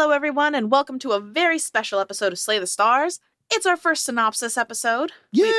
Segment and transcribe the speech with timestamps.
[0.00, 3.18] Hello, everyone, and welcome to a very special episode of Slay the Stars.
[3.50, 5.10] It's our first synopsis episode.
[5.32, 5.52] Yay!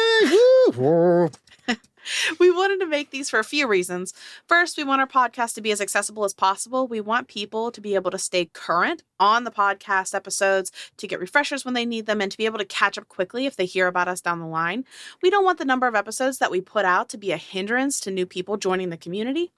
[0.77, 1.29] woo!
[2.39, 4.13] We wanted to make these for a few reasons.
[4.47, 6.87] First, we want our podcast to be as accessible as possible.
[6.87, 11.19] We want people to be able to stay current on the podcast episodes, to get
[11.19, 13.65] refreshers when they need them, and to be able to catch up quickly if they
[13.65, 14.85] hear about us down the line.
[15.21, 17.99] We don't want the number of episodes that we put out to be a hindrance
[18.01, 19.51] to new people joining the community.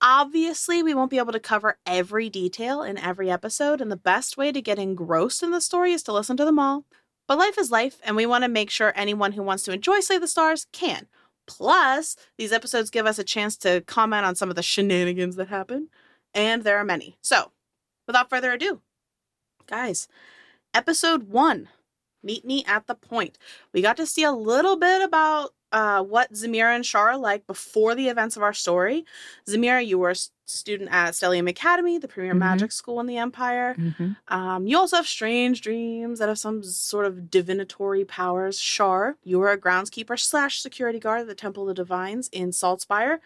[0.00, 4.36] Obviously, we won't be able to cover every detail in every episode, and the best
[4.36, 6.84] way to get engrossed in the story is to listen to them all.
[7.26, 10.00] But life is life, and we want to make sure anyone who wants to enjoy
[10.00, 11.06] Slay the Stars can.
[11.46, 15.48] Plus, these episodes give us a chance to comment on some of the shenanigans that
[15.48, 15.88] happen,
[16.32, 17.16] and there are many.
[17.20, 17.52] So,
[18.06, 18.80] without further ado,
[19.66, 20.08] guys,
[20.72, 21.68] episode one
[22.24, 23.38] Meet Me at the Point.
[23.72, 27.46] We got to see a little bit about uh, what Zamira and Shar are like
[27.46, 29.04] before the events of our story.
[29.46, 30.16] Zamira, you were a
[30.46, 32.38] student at Stellium Academy, the premier Mhm.
[32.38, 33.76] magic school in the Empire.
[34.28, 38.58] Um, you also have strange dreams that have some sort of divinatory powers.
[38.58, 42.50] Shar, you were a groundskeeper slash security guard at the Temple of the Divines in
[42.50, 43.18] Saltspire,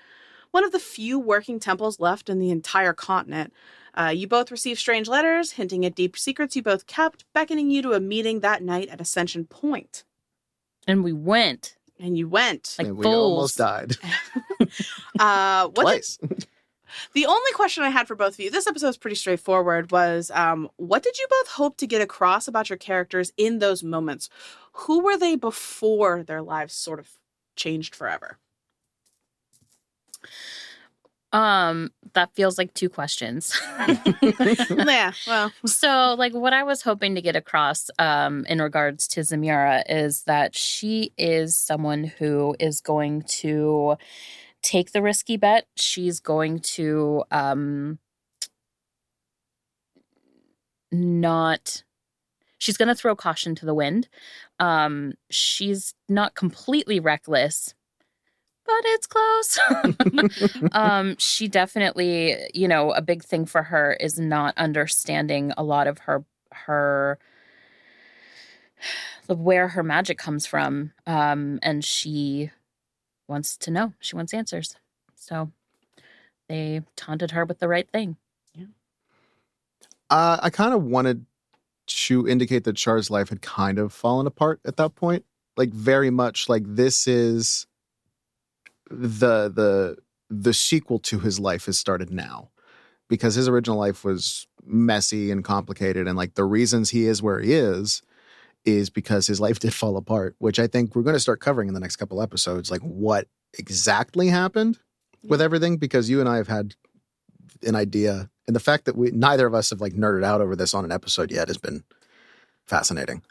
[0.51, 3.53] one of the few working temples left in the entire continent.
[3.95, 7.83] Uh, you both received strange letters hinting at deep secrets you both kept, beckoning you
[7.83, 10.05] to a meeting that night at Ascension Point.
[10.87, 11.77] And we went.
[12.01, 12.77] And you went.
[12.79, 13.59] Like and we fools.
[13.59, 13.97] almost died
[15.19, 16.19] Uh, what did- twice.
[17.13, 20.31] The only question I had for both of you, this episode is pretty straightforward, was
[20.33, 24.31] um, what did you both hope to get across about your characters in those moments?
[24.73, 27.11] Who were they before their lives sort of
[27.57, 28.39] changed forever?
[31.33, 33.61] Um, that feels like two questions.
[34.71, 39.21] yeah, well, so like what I was hoping to get across um in regards to
[39.21, 43.97] Zamira is that she is someone who is going to
[44.63, 45.67] take the risky bet.
[45.77, 47.99] She's going to um
[50.91, 51.85] not
[52.57, 54.09] she's going to throw caution to the wind.
[54.59, 57.75] Um she's not completely reckless,
[58.69, 59.59] but it's close.
[60.73, 65.89] um she definitely you know a big thing for her is not understanding a lot
[65.89, 67.19] of her her
[69.27, 72.51] where her magic comes from um and she
[73.27, 74.77] wants to know she wants answers
[75.17, 75.51] so
[76.49, 78.17] they taunted her with the right thing
[80.11, 81.27] Uh, I kind of wanted
[81.87, 85.25] to indicate that Shar's life had kind of fallen apart at that point.
[85.57, 87.67] Like very much like this is
[88.91, 89.97] the the
[90.31, 92.51] the sequel to his life has started now.
[93.09, 97.41] Because his original life was messy and complicated and like the reasons he is where
[97.41, 98.03] he is
[98.67, 101.69] is because his life did fall apart, which I think we're going to start covering
[101.69, 103.27] in the next couple episodes like what
[103.59, 104.79] exactly happened
[105.25, 106.75] with everything because you and I have had
[107.63, 110.55] an idea and the fact that we neither of us have like nerded out over
[110.55, 111.83] this on an episode yet has been
[112.67, 113.23] fascinating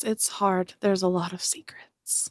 [0.00, 0.74] it's, it's hard.
[0.80, 2.30] There's a lot of secrets.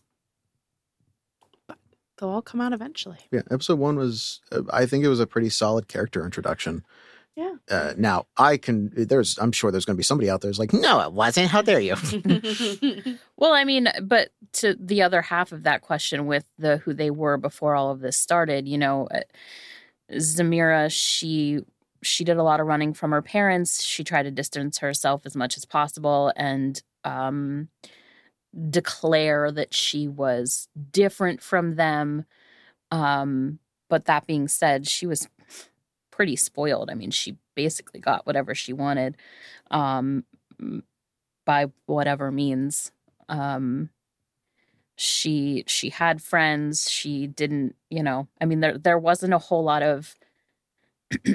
[2.20, 3.18] But they'll all come out eventually.
[3.32, 6.84] yeah episode one was uh, i think it was a pretty solid character introduction
[7.36, 7.54] Yeah.
[7.72, 10.60] uh, now i can there's i'm sure there's going to be somebody out there who's
[10.60, 11.96] like no it wasn't how dare you
[13.38, 17.10] well i mean but to the other half of that question with the who they
[17.12, 19.22] were before all of this started you know uh,
[20.14, 21.60] zamira she
[22.02, 25.36] she did a lot of running from her parents she tried to distance herself as
[25.36, 27.68] much as possible and um
[28.70, 32.26] declare that she was different from them
[32.92, 35.28] um but that being said she was
[36.12, 36.90] pretty spoiled.
[36.90, 39.16] I mean she basically got whatever she wanted
[39.72, 40.24] um
[41.46, 42.92] by whatever means.
[43.30, 43.90] Um
[44.96, 46.90] she she had friends.
[46.90, 50.16] She didn't you know i mean there there wasn't a whole lot of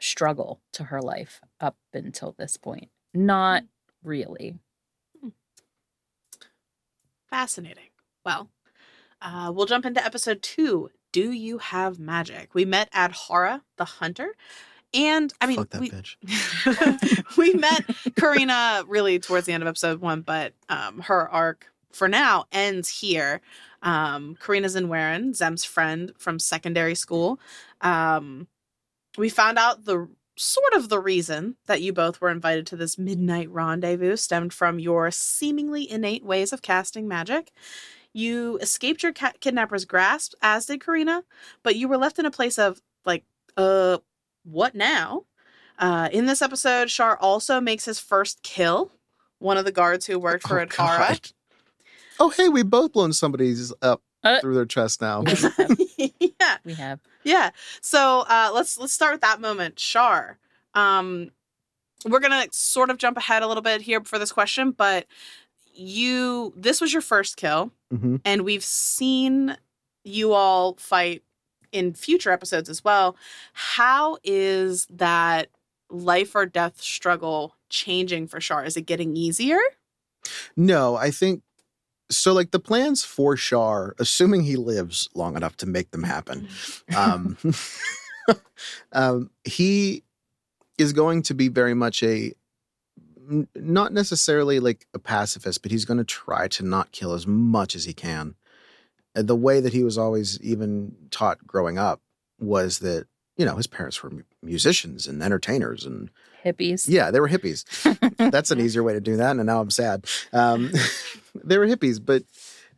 [0.00, 2.88] struggle to her life up until this point.
[3.14, 3.64] Not
[4.02, 4.58] really
[7.36, 7.90] Fascinating.
[8.24, 8.48] Well,
[9.20, 10.88] uh, we'll jump into episode two.
[11.12, 12.54] Do you have magic?
[12.54, 14.34] We met Adhara, the hunter,
[14.94, 15.92] and I mean, we,
[17.36, 17.84] we met
[18.18, 22.88] Karina really towards the end of episode one, but um, her arc for now ends
[22.88, 23.42] here.
[23.82, 27.38] Um, Karina's in Warren, Zem's friend from secondary school.
[27.82, 28.48] Um,
[29.18, 32.98] we found out the sort of the reason that you both were invited to this
[32.98, 37.52] midnight rendezvous stemmed from your seemingly innate ways of casting magic.
[38.12, 41.24] You escaped your ca- kidnapper's grasp, as did Karina,
[41.62, 43.24] but you were left in a place of like,
[43.56, 43.98] uh,
[44.44, 45.24] what now?
[45.78, 48.90] Uh, in this episode, Shar also makes his first kill.
[49.38, 50.98] One of the guards who worked for Oh, Adhara.
[51.08, 51.30] God.
[52.18, 54.40] oh hey we both blown somebody's up Uh.
[54.40, 55.22] through their chest now
[55.98, 57.50] yeah, we have yeah.
[57.80, 59.78] So uh, let's let's start with that moment.
[59.80, 60.38] Shar,
[60.74, 61.30] um,
[62.04, 65.06] we're gonna sort of jump ahead a little bit here for this question, but
[65.74, 68.20] you this was your first kill, Mhm.
[68.24, 69.56] and we've seen
[70.04, 71.22] you all fight
[71.72, 73.16] in future episodes as well.
[73.52, 75.48] How is that
[75.90, 78.64] life or death struggle changing for Shar?
[78.64, 79.58] Is it getting easier?
[80.56, 81.42] No, I think
[82.10, 82.32] so.
[82.32, 86.48] Like the plans for Shar, assuming he lives long enough to make them happen,
[86.96, 87.36] um,
[88.92, 90.02] um, he
[90.78, 92.32] is going to be very much a
[93.30, 97.26] n- not necessarily like a pacifist, but he's going to try to not kill as
[97.26, 98.34] much as he can.
[99.14, 102.00] And the way that he was always even taught growing up
[102.38, 103.06] was that
[103.36, 104.12] you know his parents were
[104.42, 106.10] musicians and entertainers and
[106.46, 106.88] Hippies.
[106.88, 107.64] yeah, they were hippies.
[108.30, 109.36] That's an easier way to do that.
[109.36, 110.06] And now I'm sad.
[110.32, 110.70] Um,
[111.44, 112.22] they were hippies, but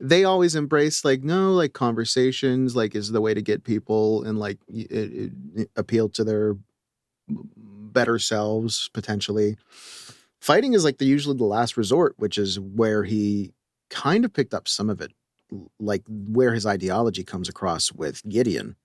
[0.00, 4.38] they always embraced like no, like conversations, like is the way to get people and
[4.38, 6.56] like y- it, it, appeal to their
[7.28, 9.56] better selves potentially.
[10.40, 13.52] Fighting is like the usually the last resort, which is where he
[13.90, 15.12] kind of picked up some of it,
[15.80, 18.76] like where his ideology comes across with Gideon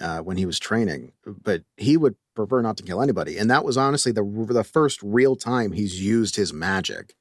[0.00, 3.38] uh, when he was training, but he would prefer not to kill anybody.
[3.38, 7.14] And that was honestly the the first real time he's used his magic.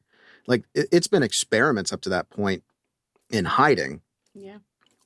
[0.48, 2.64] Like it, it's been experiments up to that point
[3.30, 4.02] in hiding,
[4.34, 4.58] Yeah.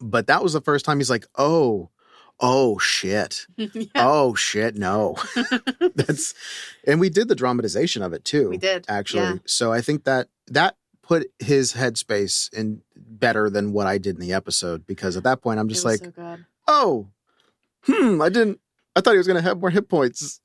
[0.02, 1.90] but that was the first time he's like, oh,
[2.42, 3.86] oh shit, yeah.
[3.96, 5.16] oh shit, no.
[5.96, 6.34] That's
[6.86, 8.86] and we did the dramatization of it too We did.
[8.90, 9.22] actually.
[9.24, 9.36] Yeah.
[9.46, 14.22] So I think that that put his headspace in better than what I did in
[14.22, 16.38] the episode because at that point I'm just like, so
[16.68, 17.08] oh,
[17.90, 18.60] hmm, I didn't.
[18.96, 20.42] I thought he was going to have more hit points.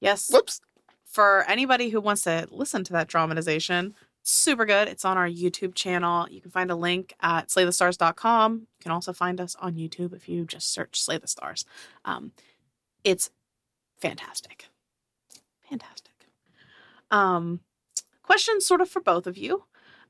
[0.00, 0.30] Yes.
[0.30, 0.60] Whoops.
[1.04, 4.88] For anybody who wants to listen to that dramatization, super good.
[4.88, 6.26] It's on our YouTube channel.
[6.30, 8.52] You can find a link at slaythestars.com.
[8.54, 11.64] You can also find us on YouTube if you just search Slay the Stars.
[12.04, 12.32] Um,
[13.04, 13.30] it's
[14.00, 14.66] fantastic.
[15.70, 16.12] Fantastic.
[17.10, 17.60] Um,
[18.22, 19.64] question sort of for both of you.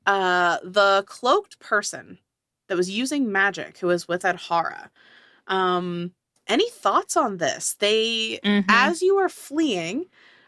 [0.07, 2.19] Uh, the cloaked person
[2.69, 4.91] that was using magic who was with Adhara.
[5.47, 6.13] Um,
[6.47, 7.75] any thoughts on this?
[7.79, 8.65] They Mhm.
[8.69, 10.07] as you are fleeing,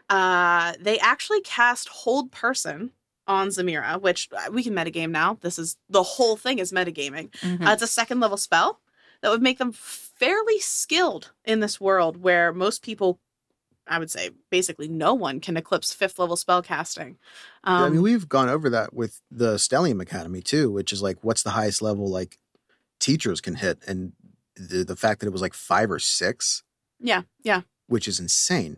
[0.09, 2.91] uh, they actually cast Hold Person
[3.27, 5.37] on Zamira, which uh, we can metagame now.
[5.41, 7.29] This is the whole thing is metagaming.
[7.41, 7.67] Mhm.
[7.67, 8.79] Uh, it's a second level spell
[9.21, 13.19] that would make them fairly skilled in this world where most people,
[13.85, 17.19] I would say, basically no one can eclipse fifth level spell casting.
[17.63, 21.17] Um, I mean, we've gone over that with the Stellium Academy too, which is like,
[21.21, 22.39] what's the highest level like
[22.99, 24.13] teachers can hit, and
[24.59, 26.63] the the fact that it was like five or six,
[26.99, 28.77] yeah, yeah, which is insane,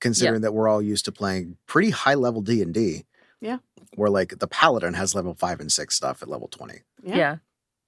[0.00, 3.06] considering that we're all used to playing pretty high level D and D.
[3.40, 3.58] Yeah.
[3.96, 6.80] Where like the Paladin has level five and six stuff at level twenty.
[7.02, 7.16] yeah.
[7.16, 7.36] yeah.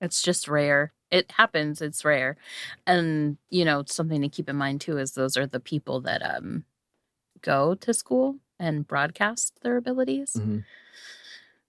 [0.01, 0.93] It's just rare.
[1.13, 2.37] It happens, it's rare.
[2.87, 6.23] And, you know, something to keep in mind too is those are the people that
[6.23, 6.65] um
[7.43, 10.33] go to school and broadcast their abilities.
[10.39, 10.65] Mhm.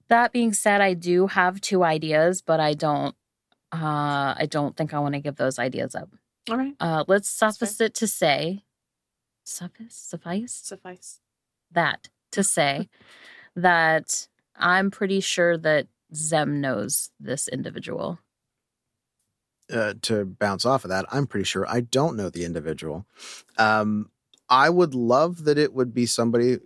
[0.07, 3.16] That being said, I do have two ideas, but I don't
[3.73, 6.09] uh I don't think I want to give those ideas up.
[6.49, 8.63] All right, Uh let's suffice it to say
[9.45, 11.19] suffice suffice suffice.
[11.71, 12.89] that to say
[13.55, 18.19] that I'm pretty sure that Zem knows this individual.
[19.71, 23.05] uh, to bounce off of that, I'm pretty sure I don't know the individual.
[23.57, 24.11] Um,
[24.49, 26.57] I would love that it would be somebody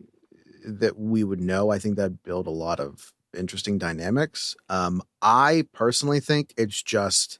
[0.65, 1.69] that we would know.
[1.69, 4.56] I think that'd build a lot of interesting dynamics.
[4.70, 7.40] Um, I personally think it's just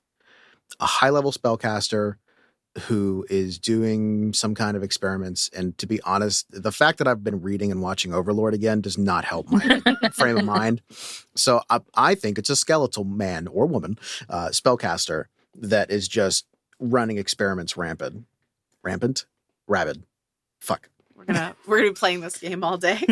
[0.80, 2.16] a high level spellcaster
[2.82, 5.50] who is doing some kind of experiments.
[5.56, 8.98] And to be honest, the fact that I've been reading and watching Overlord again does
[8.98, 9.82] not help my
[10.14, 10.82] frame of mind.
[11.36, 13.98] So I, I think it's a skeletal man or woman
[14.30, 15.26] uh, spellcaster
[15.56, 16.46] that is just
[16.80, 18.26] running experiments rampant,
[18.84, 19.26] rampant,
[19.68, 20.04] rabid.
[20.60, 20.90] Fuck.
[21.18, 23.04] We're gonna we're gonna be playing this game all day.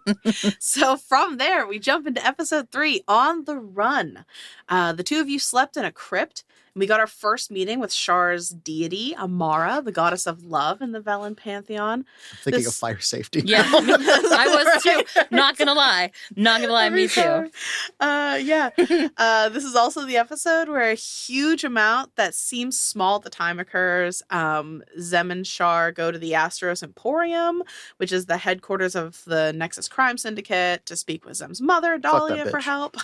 [0.60, 4.24] so from there, we jump into episode three on the run.
[4.68, 6.44] Uh, the two of you slept in a crypt.
[6.74, 10.92] And we got our first meeting with Shar's deity, Amara, the goddess of love in
[10.92, 12.00] the Velen pantheon.
[12.00, 13.42] I'm thinking This- of fire safety.
[13.44, 15.02] Yeah, I was too.
[15.30, 16.10] Not gonna lie.
[16.36, 17.50] Not gonna lie, me too.
[17.98, 18.70] Uh, yeah.
[19.16, 23.30] Uh, this is also the episode where a huge amount that seems small at the
[23.30, 24.22] time occurs.
[24.30, 27.62] Um, Zem and Shar go to the Astros Emporium,
[27.98, 32.02] which is the headquarters of the Nexus Crime Syndicate, to speak with Zem's mother, that
[32.02, 32.96] Dahlia, for help.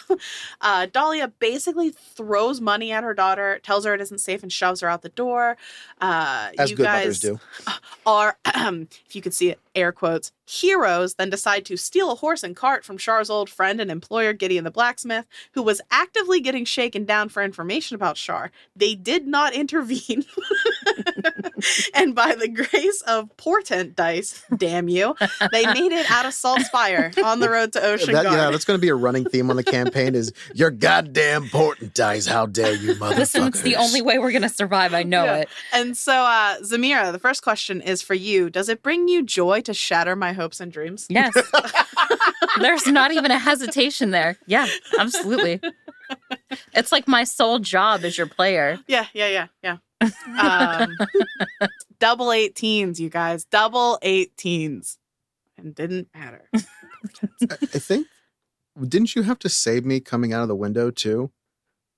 [0.61, 4.80] Uh, Dahlia basically throws money at her daughter, tells her it isn't safe, and shoves
[4.80, 5.56] her out the door.
[6.00, 7.40] Uh, As you good guys mothers do.
[8.06, 12.44] are, if you could see it, air quotes, heroes then decide to steal a horse
[12.44, 16.64] and cart from Shar's old friend and employer, Gideon the blacksmith, who was actively getting
[16.64, 18.52] shaken down for information about Char.
[18.76, 20.25] They did not intervene.
[21.94, 25.14] and by the grace of portent dice, damn you,
[25.52, 28.37] they made it out of Saltspire on the road to Ocean That, Guard.
[28.37, 30.14] yeah, that's going to be a running theme on the campaign.
[30.14, 32.26] Is your goddamn portent dice?
[32.26, 33.16] How dare you, motherfuckers?
[33.18, 34.94] Listen, it's the only way we're gonna survive.
[34.94, 35.37] I know Yeah.
[35.38, 35.49] it.
[35.73, 38.50] and so, uh, Zamira, the first question is for you.
[38.50, 41.06] Does it bring you joy to shatter my hopes and dreams?
[41.08, 41.32] Yes.
[42.61, 44.37] There's not even a hesitation there.
[44.46, 44.66] Yeah,
[44.99, 45.61] absolutely.
[46.73, 48.78] It's like my sole job as your player.
[48.87, 49.76] Yeah, yeah, yeah, yeah.
[50.00, 50.96] Um,
[51.98, 53.44] double 18s, you guys.
[53.44, 54.98] Double 18s.
[55.58, 56.48] And didn't matter.
[56.54, 56.60] I
[57.50, 58.06] I think
[58.88, 61.30] didn't you have to save me coming out of the window too?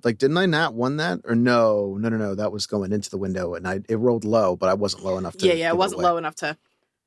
[0.05, 1.21] Like, didn't I not won that?
[1.25, 2.35] Or no, no, no, no.
[2.37, 5.19] That was going into the window, and I it rolled low, but I wasn't low
[5.19, 5.47] enough to.
[5.47, 6.11] yeah, yeah, give it wasn't away.
[6.11, 6.57] low enough to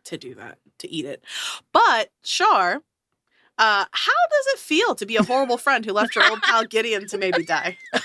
[0.06, 1.24] to do that, to eat it.
[1.72, 2.82] But Shar,
[3.58, 6.66] uh, how does it feel to be a horrible friend who left your old pal
[6.66, 7.78] Gideon to maybe die?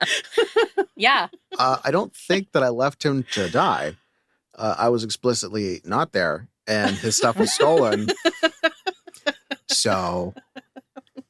[0.98, 1.28] Yeah.
[1.58, 3.96] Uh, I don't think that I left him to die.
[4.54, 8.08] Uh, I was explicitly not there, and his stuff was stolen.
[9.68, 10.32] so,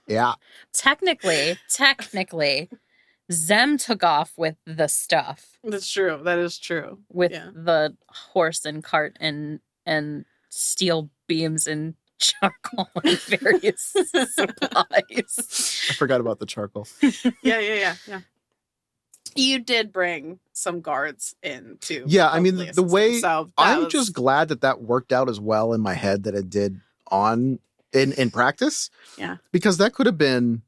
[0.06, 0.35] yeah,
[0.73, 2.70] Technically, technically,
[3.32, 6.20] Zem took off with the stuff, That's true.
[6.23, 6.99] That is true.
[7.12, 7.50] with Yeah.
[7.54, 13.94] the horse and cart and and steel beams and charcoal and various
[14.30, 15.87] supplies.
[15.90, 16.87] I forgot about the charcoal.
[17.02, 17.11] Yeah,
[17.42, 18.20] yeah, yeah, yeah.
[19.37, 22.05] You did bring some guards in too.
[22.07, 25.38] Yeah, I mean, the way- So I'm was- just glad that that worked out as
[25.40, 27.59] well in my head that it did on
[27.93, 28.90] in in practice.
[29.19, 29.37] Yeah.
[29.52, 30.62] because that could have been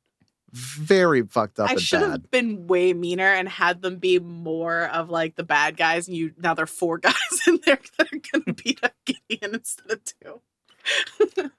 [0.53, 2.11] very fucked up I should bad.
[2.11, 6.17] have been way meaner and had them be more of like the bad guys, and
[6.17, 7.15] you now there are four guys
[7.47, 11.51] in there that are gonna beat up Gideon instead of two.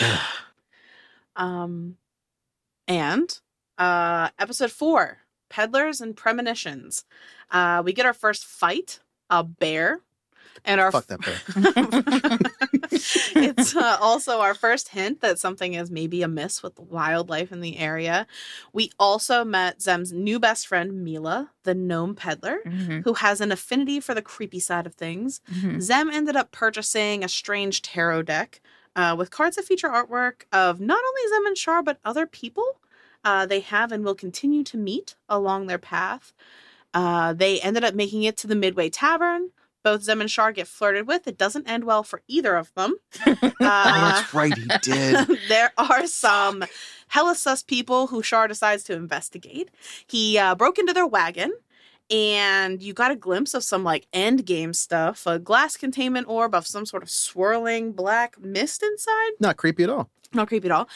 [1.36, 1.96] um,
[2.88, 3.40] and
[3.78, 5.18] uh, episode four,
[5.58, 7.04] peddlers and premonitions.
[7.52, 8.98] Uh, we get our first fight,
[9.30, 10.00] a bear,
[10.64, 11.34] and our Fuck that bear.
[12.90, 17.76] it's uh, also our first hint that something is maybe amiss with wildlife in the
[17.78, 18.26] area.
[18.72, 23.52] We also met Zem's new best friend, Mila, the gnome peddler, Mhm, who has an
[23.52, 25.40] affinity for the creepy side of things.
[25.52, 25.80] mhm.
[25.80, 28.60] Zem ended up purchasing a strange tarot deck
[28.96, 32.80] uh, with cards that feature artwork of not only Zem and Shar, but other people
[33.24, 36.32] uh, they have and will continue to meet along their path.
[36.92, 39.50] Uh, they ended up making it to the Midway Tavern.
[39.82, 41.26] Both Zem and Shar get flirted with.
[41.26, 42.96] It doesn't end well for either of them.
[43.26, 45.28] oh, Uh, that's right, he did.
[45.48, 46.64] there are some
[47.08, 49.70] hella sus people who Shar decides to investigate.
[50.06, 51.52] He uh, broke into their wagon,
[52.10, 56.54] and you got a glimpse of some like end game stuff a glass containment orb
[56.54, 59.32] of some sort of swirling black mist inside.
[59.40, 60.08] Not creepy at all.
[60.32, 60.88] Not creepy at all.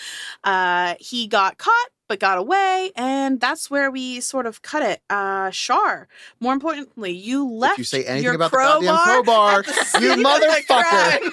[0.44, 1.88] Uh, he got caught.
[2.08, 5.02] But got away, and that's where we sort of cut it.
[5.10, 6.08] Uh, Shar.
[6.40, 7.74] More importantly, you left.
[7.74, 11.30] if you say anything about the crowbar goddamn crowbar, the you the motherfucker.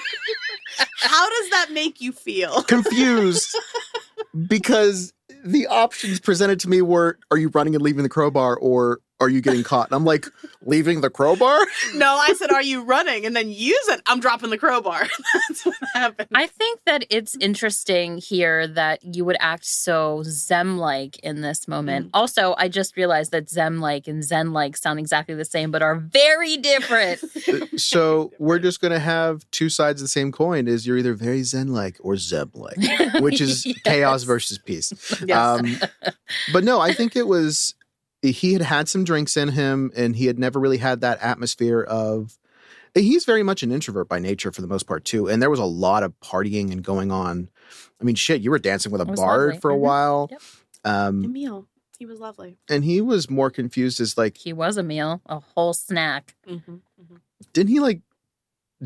[1.00, 2.62] How does that make you feel?
[2.64, 3.56] Confused
[4.48, 5.14] because
[5.44, 9.30] the options presented to me were: Are you running and leaving the crowbar, or are
[9.30, 9.88] you getting caught?
[9.88, 10.28] And I'm like,
[10.64, 11.58] leaving the crowbar.
[11.94, 15.08] No, I said, "Are you running?" And then you said, "I'm dropping the crowbar."
[15.48, 16.28] That's what happened.
[16.36, 21.68] I think that it's interesting here that you would act so Zem like in this
[21.68, 22.08] moment.
[22.08, 22.10] Mm.
[22.14, 25.82] Also, I just realized that Zem like and Zen like sound exactly the same, but
[25.82, 27.22] are very different.
[27.48, 31.14] Uh, so we're just gonna have two sides of the same coin: is you're either
[31.14, 32.76] very zen like or zeb like,
[33.20, 33.78] which is Yes.
[33.86, 34.92] chaos versus peace.
[35.30, 35.38] Yes.
[35.38, 36.14] Um,
[36.54, 37.76] but no, I think it was
[38.22, 41.82] he had had some drinks in him, and he had never really had that atmosphere
[41.82, 42.38] of.
[42.96, 45.60] He's very much an introvert by nature for the most part too, and there was
[45.60, 47.50] a lot of partying and going on.
[48.00, 49.18] I mean, shit, you were dancing with a bard
[49.48, 49.60] lovely.
[49.60, 49.80] for a Mhm.
[49.80, 50.42] while, Yep.
[50.86, 51.68] um, Emil,
[52.00, 52.58] he was lovely.
[52.70, 56.36] and he was more confused as like, he was a meal, a whole snack.
[56.48, 56.76] Mm-hmm.
[57.52, 58.02] didn't he like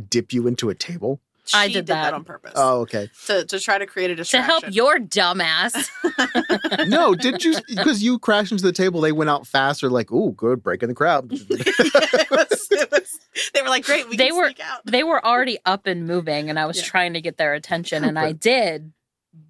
[0.09, 1.21] dip you into a table?
[1.53, 2.13] I She did that.
[2.13, 3.09] on purpose Oh, okay.
[3.27, 4.55] to to try to create a distraction.
[4.59, 5.89] To help your dumbass.
[6.87, 7.55] No, did you?
[7.67, 9.89] Because you crashed into the table, they went out faster.
[9.89, 11.29] Like, ooh, good, breaking the crowd.
[11.31, 13.19] it was, it was,
[13.53, 16.05] they were like, "Great, we They can were- sneak out." they were already up and
[16.07, 16.83] moving, and I was Yeah.
[16.83, 18.93] trying to get their attention, and I did,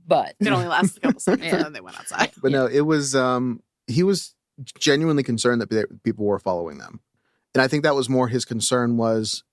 [0.07, 1.55] but It only lasted a couple seconds, Yeah.
[1.57, 2.31] and then they went outside.
[2.41, 3.15] But no, it was.
[3.15, 4.33] um He was
[4.79, 6.99] genuinely concerned that people were following them,
[7.53, 9.43] and I think that was more his concern was.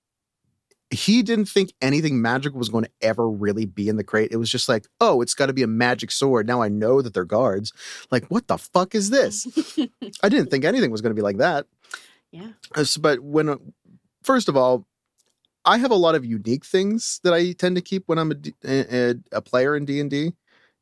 [0.89, 4.31] He didn't think anything magical was going to ever really be in the crate.
[4.31, 6.47] It was just like, oh, it's got to be a magic sword.
[6.47, 7.73] Now I know that they're guards.
[8.09, 9.45] Like, what the fuck is this?
[10.23, 11.65] I didn't think anything was going to be like that.
[12.31, 12.49] Yeah.
[12.73, 13.57] Uh, But when, uh,
[14.23, 14.85] first of all,
[15.65, 18.31] I have a lot of unique things that I tend to keep when I'm
[18.63, 20.31] a player in D and D,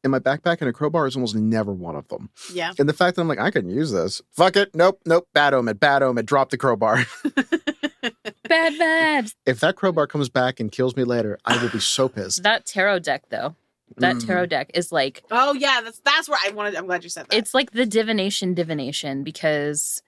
[0.03, 2.29] in my backpack, and a crowbar is almost never one of them.
[2.53, 2.73] Yeah.
[2.77, 4.21] And the fact that I'm like, I can use this.
[4.31, 4.75] Fuck it.
[4.75, 5.01] Nope.
[5.03, 5.27] Nope.
[5.33, 5.77] Bad omen.
[5.77, 6.25] Bad omen.
[6.25, 7.05] Drop the crowbar.
[8.47, 9.33] Bad, vibes.
[9.45, 12.43] if that crowbar comes back and kills me later, I will be so pissed.
[12.43, 13.55] That tarot deck, though,
[13.97, 14.25] that Mm.
[14.27, 16.75] tarot deck is like Oh yeah, that's that's where I wanted.
[16.75, 17.35] I'm glad you said that.
[17.37, 20.01] it's like the divination divination because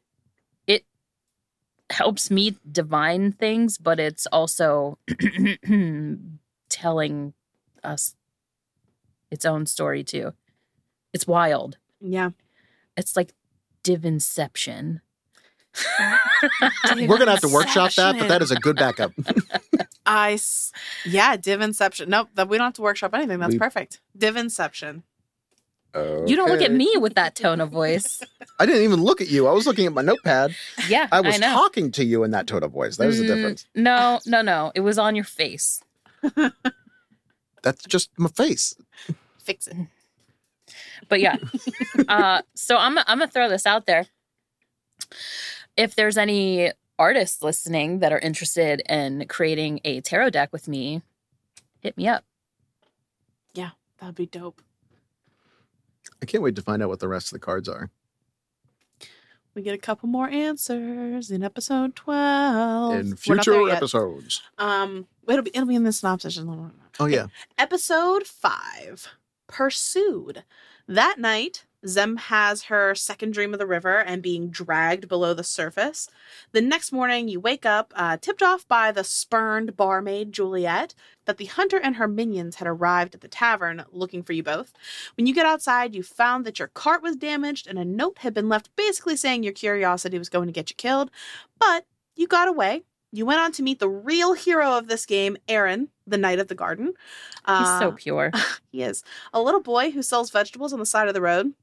[0.66, 0.86] it
[1.90, 4.98] helps me divine things, but it's also
[6.70, 7.34] telling
[7.84, 8.16] us
[9.32, 10.34] its own story too.
[11.14, 11.78] It's wild.
[12.02, 12.32] yeah.
[12.96, 13.34] It's like
[13.84, 15.02] divinception.
[17.08, 19.12] We're gonna have to workshop that, but that is a good backup.
[20.06, 20.72] I s-
[21.06, 22.08] yeah, divinception.
[22.08, 23.40] Nope, that we don't have to workshop anything.
[23.40, 24.00] That's We- perfect.
[24.18, 25.04] Divinception.
[25.96, 28.22] You don't look at me with that tone of voice.
[28.60, 29.48] I didn't even look at you.
[29.48, 30.56] I was looking at my notepad.
[30.88, 31.52] Yeah, I was know.
[31.52, 32.98] talking to you in that tone of voice.
[32.98, 33.66] There's the Mm, difference.
[33.74, 34.72] No, no, no.
[34.76, 35.82] It was on your face.
[37.64, 38.76] That's just my face.
[39.44, 39.76] Fix it.
[41.10, 41.38] But yeah.
[42.08, 44.06] uh, so I'm I'm gonna throw this out there.
[45.78, 51.04] If there's any artists listening that are interested in creating a tarot deck with me,
[51.80, 52.26] hit me up.
[53.54, 54.62] Yeah, that'd be dope.
[56.22, 57.92] I can't wait to find out what the rest of the cards are.
[59.54, 62.94] We get a couple more answers in episode twelve.
[62.94, 64.42] in future episodes.
[64.58, 66.40] Um, it'll be it'll be in the synopsis.
[67.00, 67.28] Oh yeah.
[67.58, 69.08] Episode five
[69.48, 70.44] Pursued.
[70.88, 75.44] That night, Zem has her second dream of the river and being dragged below the
[75.44, 76.10] surface.
[76.52, 81.38] The next morning, you wake up, uh, tipped off by the spurned barmaid Juliet, that
[81.38, 84.74] the hunter and her minions had arrived at the tavern looking for you both.
[85.16, 88.34] When you get outside, you found that your cart was damaged and a note had
[88.34, 91.12] been left basically saying your curiosity was going to get you killed.
[91.60, 92.84] But you got away.
[93.12, 96.50] You went on to meet the real hero of this game, Aaron, the Knight of
[96.50, 96.88] the Garden.
[97.48, 98.32] He's so Uh, pure.
[98.72, 101.54] he is a little boy who sells vegetables on the side of the road.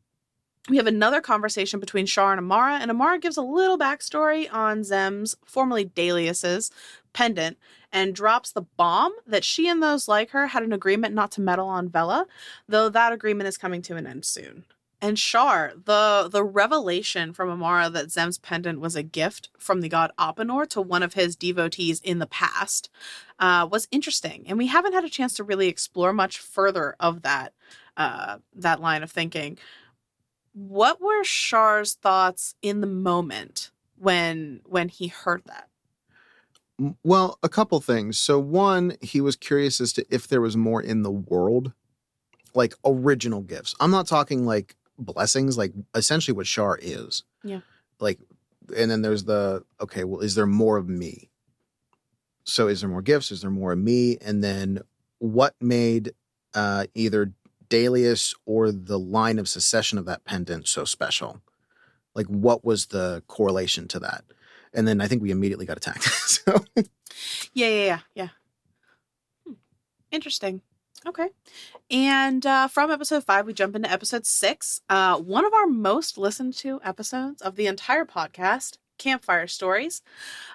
[0.69, 4.83] We have another conversation between Shar and Amara, and Amara gives a little backstory on
[4.83, 6.71] Zem's, formerly Dalius's,
[7.13, 7.59] pendant,
[7.93, 11.43] and drops the bomb that she and those like her had an agreement not to
[11.43, 12.27] meddle on Vela,
[12.67, 14.65] though that agreement is coming to an end soon.
[15.03, 19.89] And Shar, the the revelation from Amara that Zem's pendant was a gift from the
[19.91, 22.89] god Apenor to one of his devotees in the past,
[23.39, 27.21] uh, was interesting, and we haven't had a chance to really explore much further of
[27.21, 27.53] that
[27.99, 29.59] uh, that line of thinking.
[30.55, 35.69] What were Shar's thoughts in the moment when when he heard that?
[37.03, 38.19] Well, a couple things.
[38.19, 41.73] So one, he was curious as to if there was more in the world,
[42.55, 43.75] like original gifts.
[43.81, 47.25] I'm not talking like blessings, like essentially what Shar is.
[47.43, 47.61] Yeah.
[48.01, 48.19] Like,
[48.77, 50.05] and then there's the okay.
[50.05, 51.31] Well, is there more of me?
[52.45, 53.31] So is there more gifts?
[53.31, 54.19] Is there more of me?
[54.21, 54.81] And then
[55.19, 56.13] what made
[56.55, 57.33] uh, either
[57.69, 61.41] Dalius or the line of secession of that pendant so special?
[62.15, 64.25] Like, what was the correlation to that?
[64.73, 66.05] And then I think we immediately got attacked.
[66.29, 66.65] so
[67.53, 68.29] Yeah, yeah, yeah, yeah.
[69.47, 69.53] Hmm.
[70.11, 70.63] Interesting.
[71.07, 71.29] Okay.
[71.91, 74.81] And uh, from episode five, we jump into episode six.
[74.89, 80.03] Uh, one of our most listened to episodes of the entire podcast, Campfire Stories.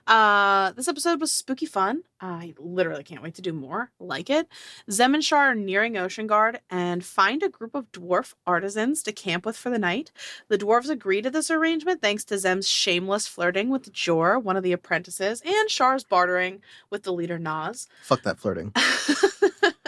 [0.08, 2.04] Uh, this episode was spooky fun.
[2.21, 4.47] I literally can't wait to do more like it.
[4.91, 9.12] Zem and Shar are nearing Ocean Guard and find a group of dwarf artisans to
[9.12, 10.12] camp with for the night.
[10.47, 14.63] The dwarves agree to this arrangement thanks to Zem's shameless flirting with Jor, one of
[14.63, 17.88] the apprentices, and Shar's bartering with the leader Nas.
[18.04, 18.73] fuck that flirting.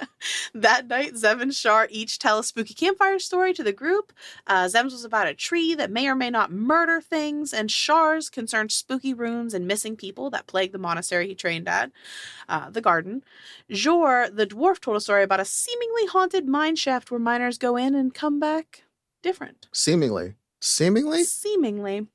[0.53, 4.13] that night, Zem and Shar each tell a spooky campfire story to the group.
[4.47, 8.29] Uh, Zem's was about a tree that may or may not murder things, and Shar's
[8.29, 11.91] concerned spooky runes and missing people that plague the monastery he trained at,
[12.49, 13.23] uh, the garden.
[13.69, 17.75] Jor, the dwarf, told a story about a seemingly haunted mine shaft where miners go
[17.77, 18.83] in and come back
[19.21, 19.67] different.
[19.71, 20.35] Seemingly.
[20.59, 21.23] Seemingly?
[21.23, 22.07] Seemingly.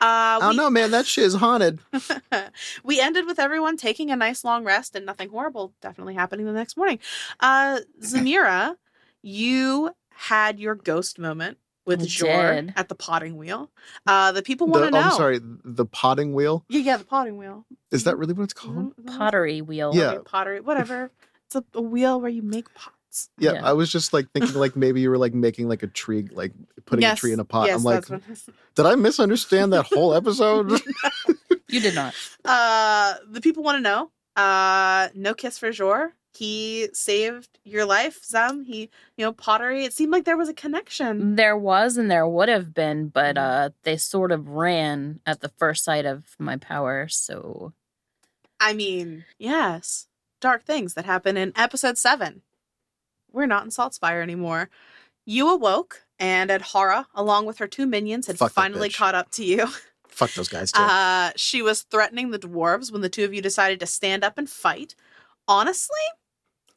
[0.00, 1.78] Uh, Oh we- no, man, that shit is haunted.
[2.84, 6.52] we ended with everyone taking a nice long rest and nothing horrible definitely happening the
[6.52, 6.98] next morning.
[7.40, 8.76] Uh Zamira,
[9.22, 12.72] you had your ghost moment with I Jor did.
[12.76, 13.70] at the potting wheel.
[14.06, 15.06] Uh the people want to oh, know.
[15.08, 16.64] I'm sorry, the potting wheel.
[16.68, 17.66] Yeah, yeah, the potting wheel.
[17.90, 18.76] Is that really what it's called?
[18.76, 19.18] Mhm, mhm.
[19.18, 19.92] Pottery wheel.
[19.94, 20.18] Yeah.
[20.24, 21.10] Pottery, whatever.
[21.46, 22.66] it's a, a wheel where you make
[23.14, 23.28] pots.
[23.38, 23.64] Yeah, Yeah.
[23.68, 26.52] I was just like thinking like maybe you were like making like a tree, like
[26.86, 27.66] putting yes, a tree in a pot.
[27.68, 28.06] Yes, I'm like,
[28.74, 30.80] did I misunderstand that whole episode?
[31.68, 32.14] You did not.
[32.44, 34.10] uh the people want to know.
[34.36, 36.12] Uh no kiss for Jor.
[36.36, 38.64] He saved your life, Zam.
[38.64, 39.84] He, you know, pottery.
[39.84, 41.34] It seemed like there was a connection.
[41.36, 43.40] There was and there would have been, but Mhm.
[43.42, 47.72] uh they sort of ran at the first sight of my power, so
[48.60, 50.06] I mean, yes,
[50.40, 52.42] dark things that happen in episode seven.
[53.34, 54.70] We're not in Saltspire anymore.
[55.26, 58.96] You awoke, and Adhara, along with her two minions, had Fuck that finally bitch.
[58.96, 59.66] caught up to you.
[60.08, 60.80] Fuck those guys too.
[60.80, 64.38] Uh, she was threatening the dwarves when the two of you decided to stand up
[64.38, 64.94] and fight.
[65.48, 65.96] Honestly,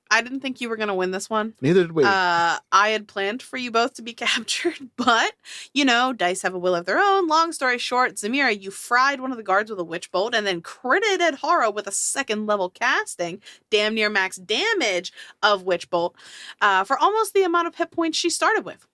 [0.09, 1.53] I didn't think you were going to win this one.
[1.61, 2.03] Neither did we.
[2.03, 5.33] Uh, I had planned for you both to be captured, but
[5.73, 7.27] you know, dice have a will of their own.
[7.27, 10.45] Long story short, Zamira, you fried one of the guards with a witch bolt and
[10.45, 15.11] then critted Adhara with a second level casting, damn near max damage
[15.43, 16.15] of witch bolt,
[16.61, 18.87] uh, for almost the amount of hit points she started with.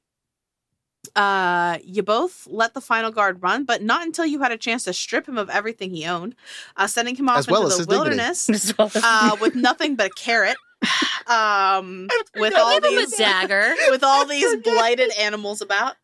[1.16, 4.86] Uh, you both let the final guard run, but not until you had a chance
[4.86, 6.34] to strip him of everything he owned,
[6.78, 10.10] uh, sending him off As into as the wilderness well uh, with nothing but a
[10.16, 10.56] carrot.
[11.26, 13.74] Um, with all Give a these dagger.
[13.90, 15.96] with all these blighted animals about.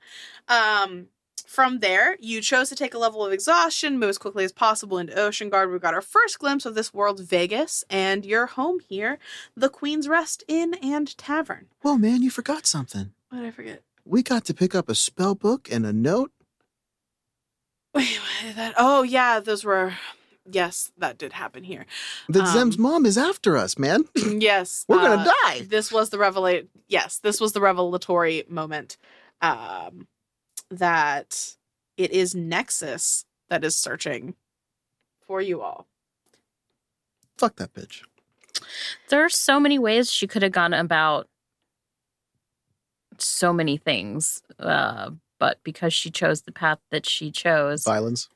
[0.48, 1.08] Um,
[1.46, 4.98] from there, you chose to take a level of exhaustion, move as quickly as possible
[4.98, 5.72] into Ocean Guard.
[5.72, 9.20] We got our first glimpse of this world's Vegas and your home here,
[9.58, 11.68] the Queen's Rest Inn and Tavern.
[11.82, 13.12] Whoa, man, you forgot something.
[13.30, 13.84] What did I forget?
[14.06, 16.32] We got to pick up a spell book and a note.
[17.94, 18.76] Wait, what did that?
[18.78, 19.96] Oh yeah, those were.
[20.52, 21.86] Yes, that did happen here.
[22.30, 24.06] That Um, Zem's mom is after us, man.
[24.16, 25.62] yes, We're gonna uh, die.
[25.62, 28.98] this was the revelate yes this was the revelatory moment
[29.42, 30.08] um
[30.72, 31.56] that
[31.98, 34.36] it is nexus that is searching
[35.28, 35.88] for you all
[37.40, 38.02] Fuck that bitch.
[39.08, 41.30] There are so many ways she could have gone about
[43.18, 44.42] so many things.
[44.60, 48.28] Uh, but because she chose the path that she chose, Violence.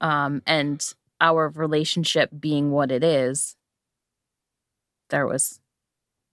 [0.00, 3.56] Um, and our relationship being what it is,
[5.10, 5.60] there was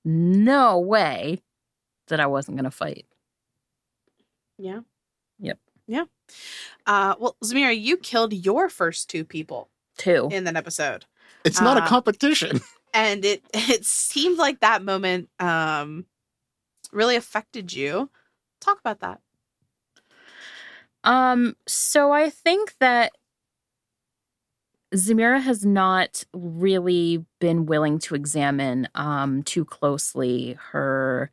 [0.05, 1.41] no way
[2.07, 3.05] that I wasn't going to fight.
[4.57, 4.79] yeah
[5.39, 5.59] Yep.
[5.87, 6.05] yeah
[6.87, 10.29] uh well zamira you killed your first two people Too.
[10.31, 11.05] in that episode
[11.45, 12.59] It's not a Uh, competition.
[12.93, 16.05] and it it seemed like that moment um
[16.91, 18.09] really affected you
[18.61, 19.19] talk about that
[21.03, 23.11] Um, so I think that
[24.95, 31.31] Zamira has not really been willing to examine um too closely her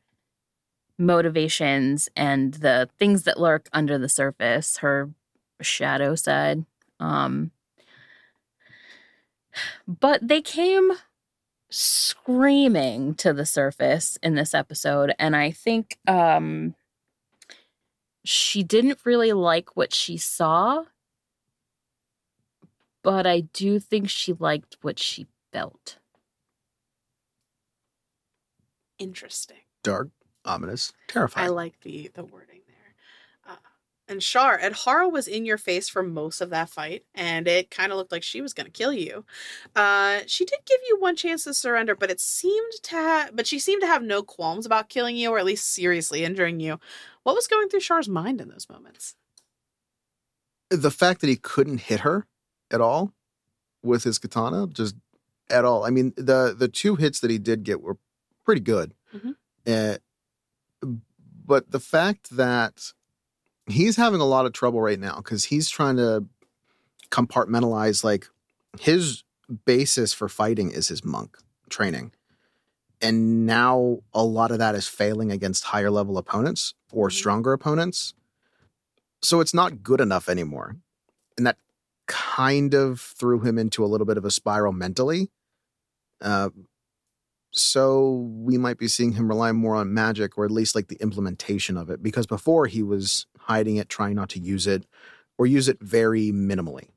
[0.98, 5.10] motivations and the things that lurk under the surface, her
[5.60, 6.64] shadow side.
[6.98, 7.52] Um
[9.86, 10.92] but they came
[11.70, 16.74] screaming to the surface in this episode and I think um
[18.24, 20.84] she didn't really like what she saw,
[23.04, 25.98] but I do think she liked what she felt.
[28.98, 30.08] interesting Dark,
[30.44, 31.46] ominous, terrifying.
[31.46, 32.94] I like the the wording there.
[33.54, 33.56] Uh,
[34.08, 37.92] and Shar, Adhara was in your face for most of that fight, and it kind
[37.92, 39.26] of looked like she was going to kill you.
[39.76, 43.46] Uh, she did give you one chance to surrender, but it seemed to ha- but
[43.46, 46.80] she seemed to have no qualms about killing you, or at least seriously injuring you.
[47.24, 49.14] What was going through Shar's mind in those moments?
[50.70, 52.26] the fact that he couldn't hit her
[52.74, 53.12] at all
[53.82, 54.94] with his katana, just
[55.48, 55.84] at all.
[55.84, 57.96] I mean, the the two hits that he did get were
[58.44, 58.94] pretty good.
[59.14, 59.34] Mhm.
[59.66, 59.98] Uh,
[61.46, 62.92] but the fact that
[63.66, 66.24] he's having a lot of trouble right now because he's trying to
[67.10, 68.28] compartmentalize like
[68.80, 69.22] his
[69.64, 72.12] basis for fighting is his monk training.
[73.00, 77.12] And now a lot of that is failing against higher level opponents or Mhm.
[77.12, 78.14] stronger opponents.
[79.22, 80.76] So it's not good enough anymore.
[81.36, 81.58] And that
[82.06, 85.30] kind of threw him into a little bit of a spiral mentally.
[86.20, 86.50] Uh,
[87.52, 91.00] so we might be seeing him rely more on magic or at least like the
[91.00, 94.86] implementation of it because before he was hiding it, trying not to use it
[95.38, 96.88] or use it very minimally.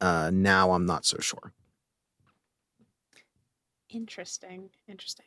[0.00, 1.52] Uh, now I'm not so sure.
[3.90, 4.70] Interesting.
[4.88, 5.26] Interesting.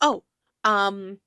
[0.00, 0.22] Oh,
[0.64, 1.18] um,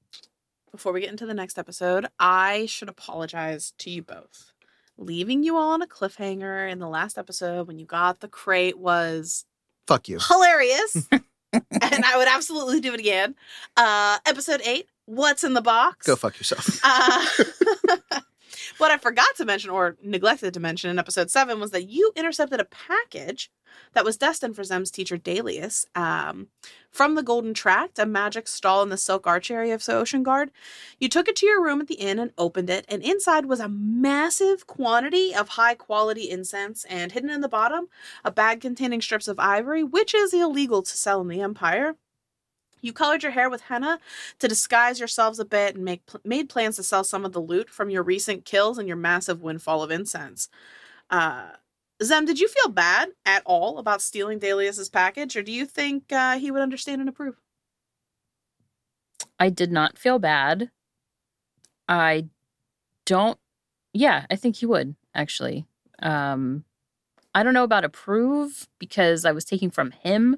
[0.72, 4.54] before we get into the next episode, I should apologize to you both.
[5.02, 8.78] Leaving you all on a cliffhanger in the last episode when you got the crate
[8.78, 9.46] was
[9.88, 10.20] Fuck you.
[10.20, 11.08] hilarious.
[11.54, 13.34] and I would absolutely do it again.
[13.78, 16.06] Uh episode 8, What's in the Box?
[16.06, 16.80] Go fuck yourself.
[16.84, 17.26] Uh,
[18.90, 22.12] what I forgot to mention or neglected to mention in episode seven was that you
[22.16, 23.52] intercepted a package
[23.94, 26.48] that was destined for Zem's teacher Dalius um,
[26.90, 30.50] from the Golden Tract, a magic stall in the Silk Arch area of Ocean Guard.
[30.98, 33.60] You took it to your room at the inn and opened it, and inside was
[33.60, 37.90] a massive quantity of high quality incense, and hidden in the bottom,
[38.26, 41.96] a bag containing strips of ivory, which is illegal to sell in the Empire.
[42.82, 44.00] You colored your hair with henna
[44.40, 47.70] to disguise yourselves a bit and make made plans to sell some of the loot
[47.70, 50.50] from your recent kills and your massive windfall of incense.
[51.10, 51.50] Uh,
[52.02, 56.12] Zem, did you feel bad at all about stealing Dalius's package, or do you think
[56.12, 57.36] uh, he would understand and approve?
[59.40, 60.70] I did not feel bad.
[61.88, 62.28] I
[63.06, 63.40] don't
[63.94, 65.66] yeah, I think he would actually.
[66.02, 66.64] Um
[67.34, 70.38] I don't know about approve because I was taking from him,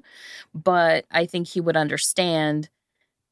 [0.54, 2.68] but I think he would understand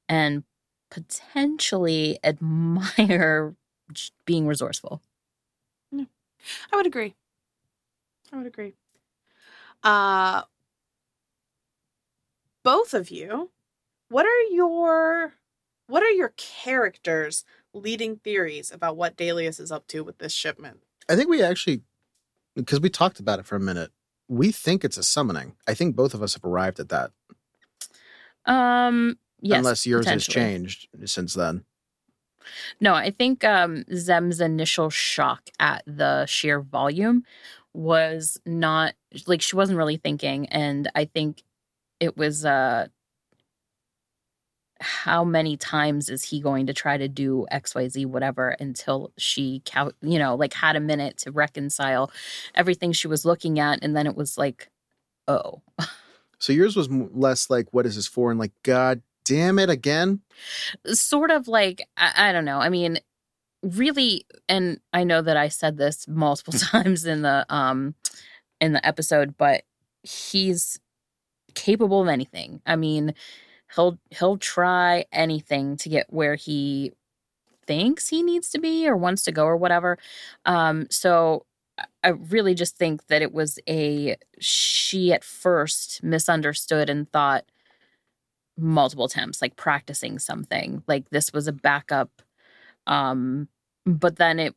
[0.08, 0.44] and
[0.90, 3.54] potentially admire
[4.24, 5.02] being resourceful.
[6.72, 7.14] I would agree.
[8.32, 8.74] I would agree.
[9.82, 10.42] Uh
[12.62, 13.50] both of you,
[14.08, 15.34] what are your
[15.86, 20.82] what are your characters' leading theories about what Dalius is up to with this shipment?
[21.08, 21.82] I think we actually,
[22.54, 23.90] because we talked about it for a minute,
[24.28, 25.56] we think it's a summoning.
[25.66, 27.10] I think both of us have arrived at that,
[28.46, 31.64] Um yes, unless yours has changed since then.
[32.80, 37.24] No, I think um, Zem's initial shock at the sheer volume
[37.74, 38.94] was not
[39.26, 41.42] like she wasn't really thinking, and I think
[42.00, 42.88] it was uh,
[44.80, 49.12] how many times is he going to try to do X, Y, Z, whatever until
[49.18, 49.62] she,
[50.00, 52.10] you know, like had a minute to reconcile
[52.54, 54.70] everything she was looking at, and then it was like,
[55.28, 55.62] oh,
[56.40, 58.30] So yours was less like, what is this for?
[58.30, 60.20] And like, God damn it again.
[60.86, 62.58] sort of like I, I don't know.
[62.58, 62.98] I mean,
[63.62, 67.94] really, and I know that I said this multiple times in the um
[68.60, 69.64] in the episode, but
[70.02, 70.80] he's
[71.54, 72.62] capable of anything.
[72.64, 73.14] I mean,
[73.74, 76.92] he'll he'll try anything to get where he
[77.66, 79.98] thinks he needs to be or wants to go or whatever.
[80.44, 81.46] Um, so
[82.02, 87.44] I- really just think that it was a she at first misunderstood and thought
[88.58, 90.82] multiple attempts, like practicing something.
[90.86, 92.22] Like this was a backup.
[92.86, 93.48] Um,
[93.86, 94.54] but then it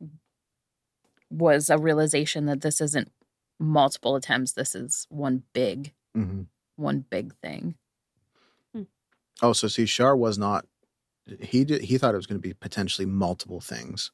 [1.30, 3.12] was a realization that this isn't
[3.60, 4.54] multiple attempts.
[4.54, 6.42] This is one big, Mm-hmm.
[6.76, 7.76] one big thing.
[9.42, 10.66] Oh, so see, Shar was not.
[11.42, 11.82] He did.
[11.84, 14.12] He thought it was going to be potentially multiple things,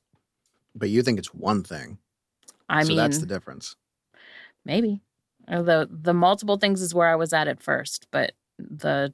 [0.75, 1.97] but you think it's one thing.
[2.69, 3.75] I so mean, that's the difference.
[4.65, 5.01] maybe.
[5.51, 9.11] Although the multiple things is where I was at at first, but the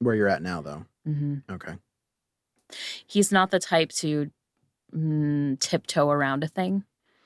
[0.00, 0.84] Where you're at now, though.
[1.06, 1.42] mhm.
[1.50, 1.72] Okay.
[3.06, 4.30] he's not the type to
[4.94, 6.84] mm, tiptoe around a thing.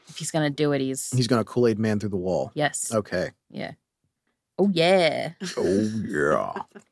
[0.09, 2.53] If he's gonna do it, he's, He's going to Kool Aid Man through the wall.
[2.55, 3.31] yes, Okay.
[3.51, 3.73] yeah.
[4.59, 5.33] Oh yeah.
[5.57, 6.53] Oh yeah.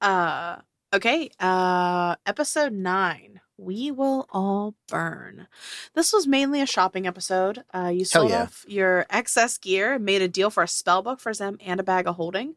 [0.00, 0.56] Uh
[0.92, 3.40] okay, uh episode 9.
[3.58, 5.48] We will all burn.
[5.94, 7.64] This was mainly a shopping episode.
[7.72, 8.42] Uh you sold yeah.
[8.42, 11.84] off your excess gear, made a deal for a spell book for Zem and a
[11.84, 12.56] bag of holding.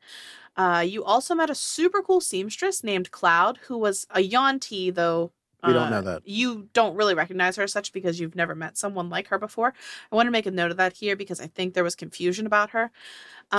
[0.58, 5.32] Uh you also met a super cool seamstress named Cloud who was a Yuan-ti though
[5.66, 6.28] We don't uh, know that.
[6.28, 9.74] You don't really recognize her as such because you've never met someone like her before.
[10.12, 12.46] I want to make a note of that here because I think there was confusion
[12.46, 12.92] about her.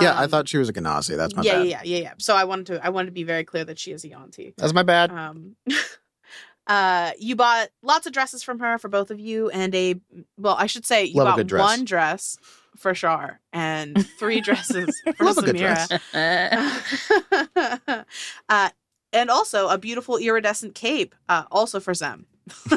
[0.01, 1.15] yeah, I Um, thought she was a Genasi.
[1.15, 1.67] That's my yeah, bad.
[1.67, 2.01] yeah, yeah, yeah.
[2.03, 2.13] yeah.
[2.17, 4.53] So I wanted to I wanted to be very clear that she is a Yuan-ti.
[4.57, 5.11] That's my bad.
[5.11, 5.55] Um
[6.67, 9.95] uh you bought lots of dresses from her for both of you and a
[10.37, 11.61] well, I should say you Love bought dress.
[11.61, 12.37] one dress
[12.77, 15.99] for Shar and three dresses for Love a good Zamira.
[17.57, 18.03] Uh,
[18.49, 18.69] uh
[19.13, 22.25] and also a beautiful iridescent cape uh also for Zem.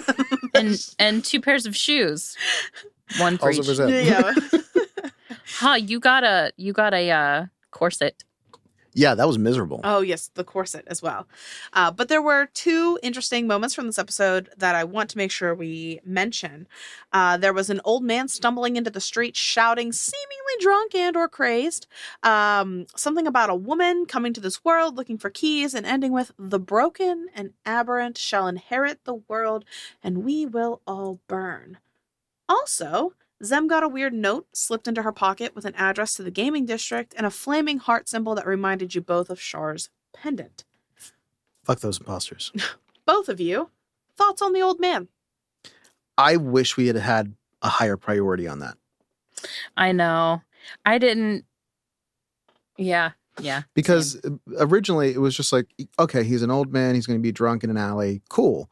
[0.55, 2.37] and and two pairs of shoes.
[3.19, 3.67] One for Also each.
[3.69, 3.89] for Zem.
[3.91, 4.35] yeah.
[5.57, 8.25] Huh, you got a you got a uh corset.
[8.95, 9.81] Yeah, that was miserable.
[9.83, 11.27] Oh, yes, the corset as well.
[11.73, 15.33] Uh, but there were two interesting moments from this episode that I want to make
[15.33, 16.69] sure we mention.
[17.13, 21.29] Uh, there was an old man stumbling into the street, shouting, seemingly drunk and or
[21.29, 21.89] crazed,
[22.23, 26.31] um, something about a woman coming to this world looking for keys, and ending with,
[26.39, 29.65] "The broken and aberrant shall inherit the world,
[30.03, 31.79] and we will all burn."
[32.49, 36.31] Also, Zem got a weird note slipped into her pocket with an address to the
[36.31, 40.65] gaming district and a flaming heart symbol that reminded you both of Shar's pendant.
[41.65, 42.53] Fuck those imposters.
[43.07, 43.69] Both of you,
[44.17, 45.09] thoughts on the old man?
[46.17, 48.77] I wish we had had a higher priority on that
[49.77, 50.41] I know.
[50.87, 51.45] I didn't
[52.79, 53.63] Yeah, yeah.
[53.75, 55.67] because uh, originally it was just like,
[55.99, 56.95] okay, he's an old man.
[56.95, 58.23] He's going to be drunk in an alley.
[58.31, 58.71] Cool.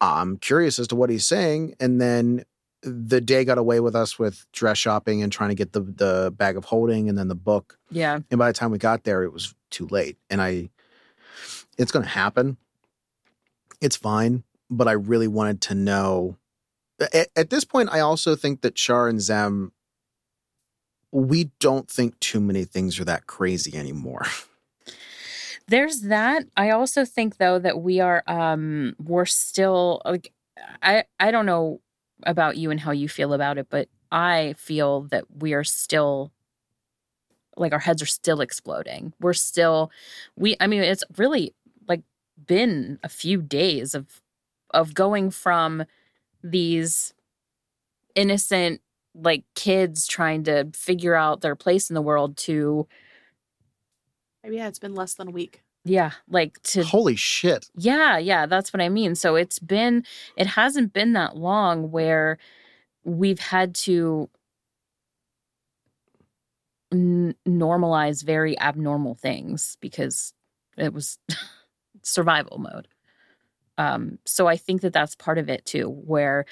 [0.00, 1.74] I'm curious as to what he's saying.
[1.80, 2.44] And then
[2.82, 6.32] the day got away with us with dress shopping and trying to get the the
[6.36, 7.78] bag of holding and then the book.
[7.90, 8.20] Yeah.
[8.30, 10.16] And by the time we got there, it was too late.
[10.30, 10.70] And I,
[11.76, 12.56] it's going to happen.
[13.80, 14.44] It's fine.
[14.70, 16.36] But I really wanted to know.
[17.12, 19.72] At, at this point, I also think that Shar and Zem,
[21.10, 24.26] we don't think too many things are that crazy anymore.
[25.68, 26.44] There's that.
[26.56, 30.32] I also think though that we are um we're still like
[30.82, 31.80] I I don't know
[32.24, 36.32] about you and how you feel about it, but I feel that we are still
[37.56, 39.12] like our heads are still exploding.
[39.20, 39.90] We're still
[40.36, 41.54] we I mean it's really
[41.88, 42.02] like
[42.46, 44.20] been a few days of
[44.70, 45.84] of going from
[46.42, 47.14] these
[48.14, 48.80] innocent
[49.14, 52.86] like kids trying to figure out their place in the world to
[54.42, 55.62] Maybe yeah, it's been less than a week.
[55.88, 57.68] Yeah, like to Holy shit.
[57.76, 59.14] Yeah, yeah, that's what I mean.
[59.14, 60.04] So it's been
[60.36, 62.38] it hasn't been that long where
[63.04, 64.28] we've had to
[66.92, 70.34] n- normalize very abnormal things because
[70.76, 71.18] it was
[72.02, 72.88] survival mode.
[73.78, 76.44] Um so I think that that's part of it too where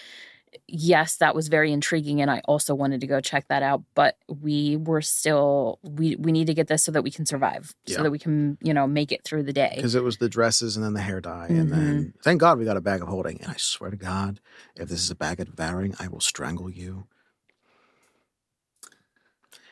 [0.66, 4.16] yes, that was very intriguing and I also wanted to go check that out, but
[4.28, 7.96] we were still we we need to get this so that we can survive, Yeah.
[7.96, 9.72] so that we can, you know, make it through the day.
[9.76, 11.48] Because it was the dresses and then the hair dye.
[11.48, 13.40] And then thank God we got a bag of holding.
[13.42, 14.40] And I swear to God,
[14.74, 17.06] if this is a bag of devouring, I will strangle you.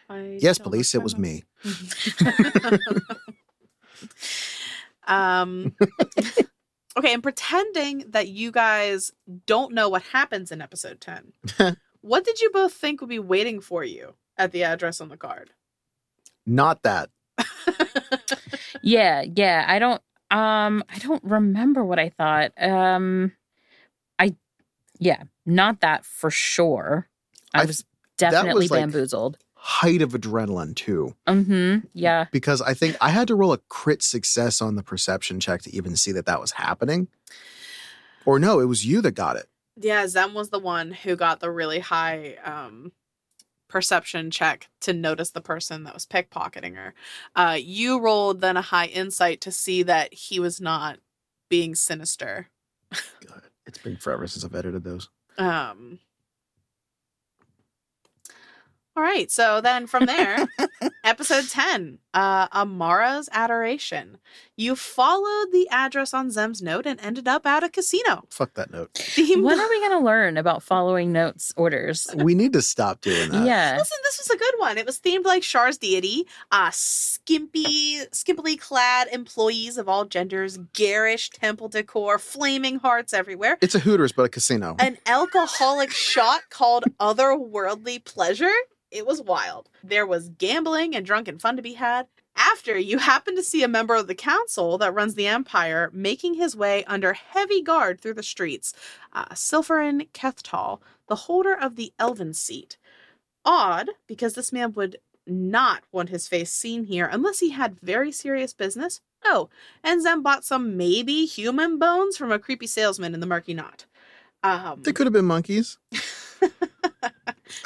[0.09, 1.45] I Yes, police, it was me.
[5.07, 5.75] um
[6.97, 9.11] okay and pretending that you guys
[9.47, 11.33] don't know what happens in episode 10
[12.01, 15.17] what did you both think would be waiting for you at the address on the
[15.17, 15.51] card
[16.47, 17.11] Not that.
[18.83, 19.65] Yeah, yeah.
[19.67, 22.53] I don't um I don't remember what I thought.
[22.61, 23.33] Um
[24.19, 24.37] I
[24.99, 27.09] yeah, not that for sure.
[27.55, 27.85] I I- was
[28.19, 29.39] definitely was, like- bamboozled.
[29.67, 31.15] Height of adrenaline, too.
[31.27, 31.87] Mm-hmm.
[31.95, 32.27] Yeah.
[32.31, 35.75] Because I think I had to roll a crit success on the perception check to
[35.75, 37.09] even see that that was happening.
[38.27, 39.47] Or no, it was you that got it.
[39.81, 42.93] yeah zem was the one who got the really high um
[43.69, 46.95] perception check to notice the person that was pickpocketing her
[47.35, 50.99] uh you rolled then a high insight to see that he was not
[51.49, 52.49] being sinister
[53.27, 55.09] God, it's been forever since I've edited those.
[55.39, 55.99] Um.
[58.97, 60.47] All right, so then from there,
[61.05, 64.17] episode 10, uh, Amara's Adoration.
[64.57, 68.25] You followed the address on Zem's note and ended up at a casino.
[68.31, 68.95] Fuck that note.
[68.95, 72.07] Themed- When are we gonna learn about following notes orders?
[72.17, 73.45] we need to stop doing that.
[73.45, 73.77] Yeah.
[73.77, 74.79] Listen, this was a good one.
[74.79, 76.27] It was themed like Shar's deity.
[76.53, 83.59] Uh, skimpy, skimpily clad employees of all genders, garish temple decor, flaming hearts everywhere.
[83.61, 84.77] It's a Hooters, but a casino.
[84.79, 88.53] an alcoholic shot called otherworldly pleasure.
[88.91, 89.69] It was wild.
[89.83, 92.04] There was gambling and drunken fun to be had.
[92.37, 96.35] After you happen to see a member of the council that runs the empire making
[96.35, 98.73] his way under heavy guard through the streets,
[99.13, 102.77] uh, Silverin Kethtal, the holder of the Elven seat.
[103.45, 108.11] Odd, because this man would not want his face seen here unless he had very
[108.11, 109.01] serious business.
[109.25, 109.49] Oh,
[109.83, 113.87] and Zem bought some maybe human bones from a creepy salesman in the Murky Knot.
[114.43, 115.79] Um, They could have been monkeys.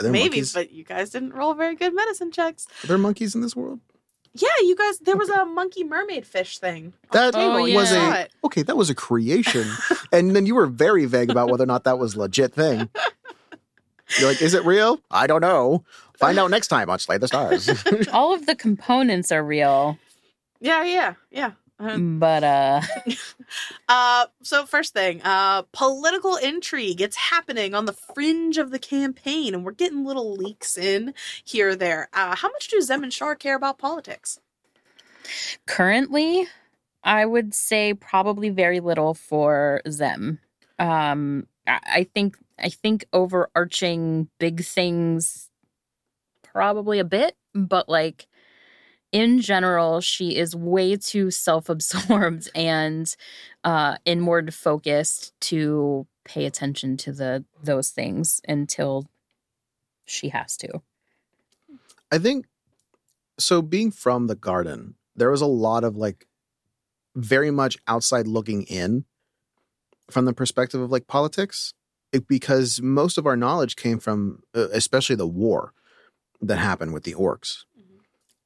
[0.02, 0.52] Maybe, monkeys?
[0.52, 2.66] but you guys didn't roll very good medicine checks.
[2.84, 3.80] Are there monkeys in this world?
[4.40, 4.98] Yeah, you guys.
[4.98, 6.92] There was a monkey mermaid fish thing.
[7.12, 7.34] That.
[7.36, 8.32] Oh, was saw a it.
[8.44, 8.62] okay.
[8.62, 9.66] That was a creation,
[10.12, 12.88] and then you were very vague about whether or not that was legit thing.
[14.18, 15.00] You're like, is it real?
[15.10, 15.84] I don't know.
[16.18, 17.68] Find out next time on Slay the Stars.
[18.12, 19.98] All of the components are real,
[20.60, 21.52] Yeah, yeah, yeah.
[21.78, 22.80] Uh, but uh
[23.88, 27.00] Uh, so first thing, uh, political intrigue.
[27.00, 31.14] It's happening on the fringe of the campaign, and we're getting little leaks in
[31.44, 32.08] here or there.
[32.12, 34.38] Uh, how much do Zem and Shar care about politics?
[35.66, 36.46] currently
[37.04, 40.38] I would say probably very little for Zem.
[40.78, 45.50] Um I, I think I think overarching big things
[46.42, 48.26] probably a bit, but like
[49.12, 53.14] in general, she is way too self-absorbed and
[53.64, 59.08] uh inward focused to pay attention to the those things until
[60.04, 60.82] she has to.
[62.10, 62.46] I think
[63.38, 63.62] so.
[63.62, 66.26] Being from the garden, there was a lot of like
[67.16, 69.04] very much outside looking in
[70.10, 71.74] from the perspective of like politics,
[72.12, 75.72] it, because most of our knowledge came from, uh, especially the war
[76.40, 77.64] that happened with the orcs.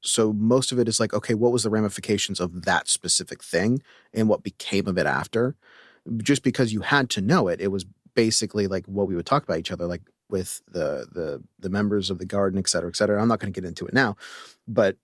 [0.03, 3.81] So most of it is like, okay, what was the ramifications of that specific thing
[4.13, 5.55] and what became of it after?
[6.17, 9.43] Just because you had to know it, it was basically like what we would talk
[9.43, 12.95] about each other, like with the the the members of the garden, et cetera, et
[12.95, 13.21] cetera.
[13.21, 14.15] I'm not going to get into it now,
[14.67, 14.97] but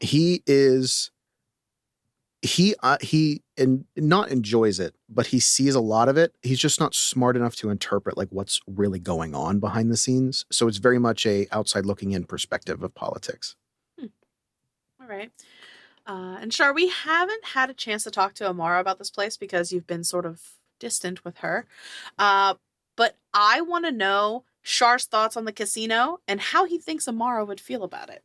[0.00, 1.10] he is
[2.42, 6.34] he uh, he and not enjoys it, but he sees a lot of it.
[6.42, 10.44] He's just not smart enough to interpret like what's really going on behind the scenes.
[10.52, 13.56] So it's very much a outside looking in perspective of politics.
[15.04, 15.30] All right.
[16.06, 19.36] Uh, and Shar, we haven't had a chance to talk to Amara about this place
[19.36, 20.40] because you've been sort of
[20.80, 21.66] distant with her.
[22.18, 22.54] Uh,
[22.96, 27.44] but I want to know Shar's thoughts on the casino and how he thinks Amara
[27.44, 28.22] would feel about it.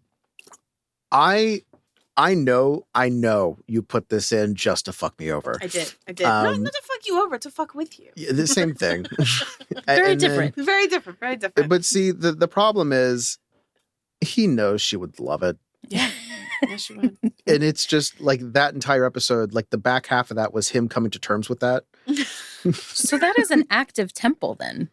[1.12, 1.64] I
[2.16, 5.58] I know, I know you put this in just to fuck me over.
[5.62, 5.94] I did.
[6.08, 6.24] I did.
[6.26, 8.10] not, Um, not to fuck you over, to fuck with you.
[8.16, 9.06] Yeah, the same thing.
[9.86, 10.56] Very And then- different.
[10.56, 11.20] Very different.
[11.20, 11.70] Very different.
[11.70, 13.38] but see, the, the problem is
[14.20, 15.58] he knows she would love it.
[15.88, 16.12] yeah.
[16.64, 17.18] Yes, you would.
[17.48, 20.88] And it's just like that entire episode, like the back half of that was him
[20.88, 21.86] coming to terms with that.
[22.84, 24.90] So that is an active temple then.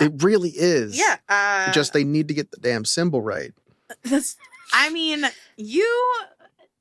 [0.00, 0.98] It really is.
[0.98, 1.18] Yeah.
[1.28, 3.52] Uh, Just they need to get the damn symbol right.
[4.02, 4.36] That's,
[4.72, 5.24] I mean,
[5.56, 6.14] you.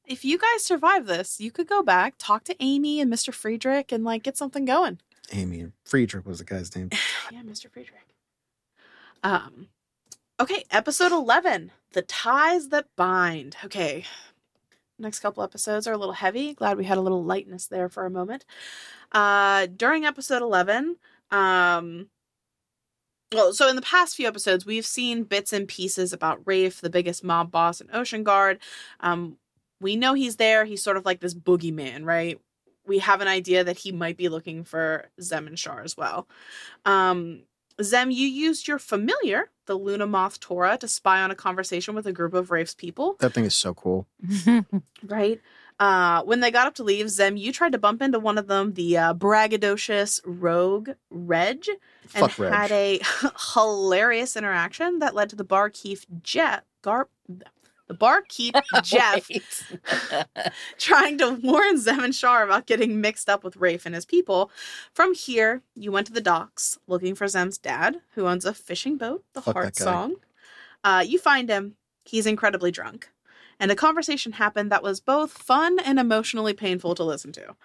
[0.05, 3.31] If you guys survive this, you could go back, talk to Amy and Mr.
[3.33, 4.99] Friedrich, and like get something going.
[5.31, 6.89] Amy Friedrich was the guy's name.
[7.31, 7.71] yeah, Mr.
[7.71, 8.15] Friedrich.
[9.23, 9.67] Um.
[10.39, 13.55] Okay, episode eleven: the ties that bind.
[13.65, 14.05] Okay,
[14.97, 16.53] next couple episodes are a little heavy.
[16.53, 18.45] Glad we had a little lightness there for a moment.
[19.11, 20.97] Uh, during episode eleven,
[21.31, 22.09] um.
[23.31, 26.89] Well, so in the past few episodes, we've seen bits and pieces about Rafe, the
[26.89, 28.59] biggest mob boss in Ocean Guard.
[28.99, 29.37] Um,
[29.81, 30.65] we know he's there.
[30.65, 32.39] He's sort of like this boogeyman, right?
[32.85, 36.27] We have an idea that he might be looking for Zem and Shar as well.
[36.85, 37.43] Um,
[37.81, 42.05] Zem, you used your familiar, the Luna Moth Torah, to spy on a conversation with
[42.05, 44.07] a group of Rafe's people, That thing is so cool.
[45.03, 45.39] right?
[45.79, 48.47] Uh, when they got up to leave, Zem, you tried to bump into one of
[48.47, 51.65] them, the uh, braggadocious rogue Reg,
[52.13, 52.53] and Fuck Reg.
[52.53, 53.01] had a
[53.55, 57.09] hilarious interaction that led to the barkeep Jet Gar-
[57.93, 59.29] the barkeep Jeff
[60.77, 64.51] trying to warn Zem and Shar about getting mixed up with Rafe and his people.
[64.93, 68.97] From here, you went to the docks looking for Zem's dad, who owns a fishing
[68.97, 69.75] boat, the Fuck Heart.
[69.75, 70.15] Song.
[70.83, 71.75] Uh, you find him.
[72.03, 73.09] He's incredibly drunk.
[73.59, 77.55] And a conversation happened that was both fun and emotionally painful to listen to.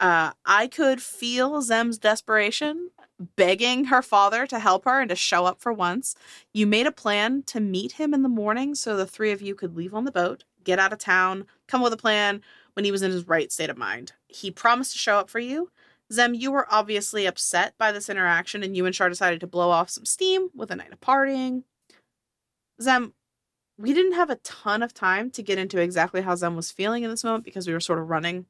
[0.00, 2.90] Uh, I could feel Zem's desperation,
[3.36, 6.14] begging her father to help her and to show up for once.
[6.52, 9.54] You made a plan to meet him in the morning so the three of you
[9.54, 12.42] could leave on the boat, get out of town, come with a plan
[12.74, 14.12] when he was in his right state of mind.
[14.28, 15.70] He promised to show up for you.
[16.12, 19.70] Zem, you were obviously upset by this interaction, and you and Shar decided to blow
[19.70, 21.62] off some steam with a night of partying.
[22.80, 23.14] Zem,
[23.78, 27.04] we didn't have a ton of time to get into exactly how Zem was feeling
[27.04, 28.46] in this moment because we were sort of running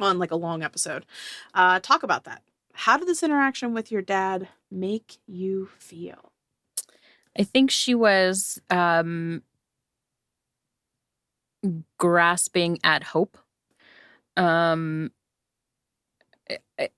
[0.00, 1.06] on like a long episode.
[1.54, 2.42] Uh, talk about that.
[2.72, 6.32] How did this interaction with your dad make you feel?
[7.38, 9.42] I think she was um,
[11.98, 13.38] grasping at hope.
[14.36, 15.12] Um,
[16.50, 16.90] I- I-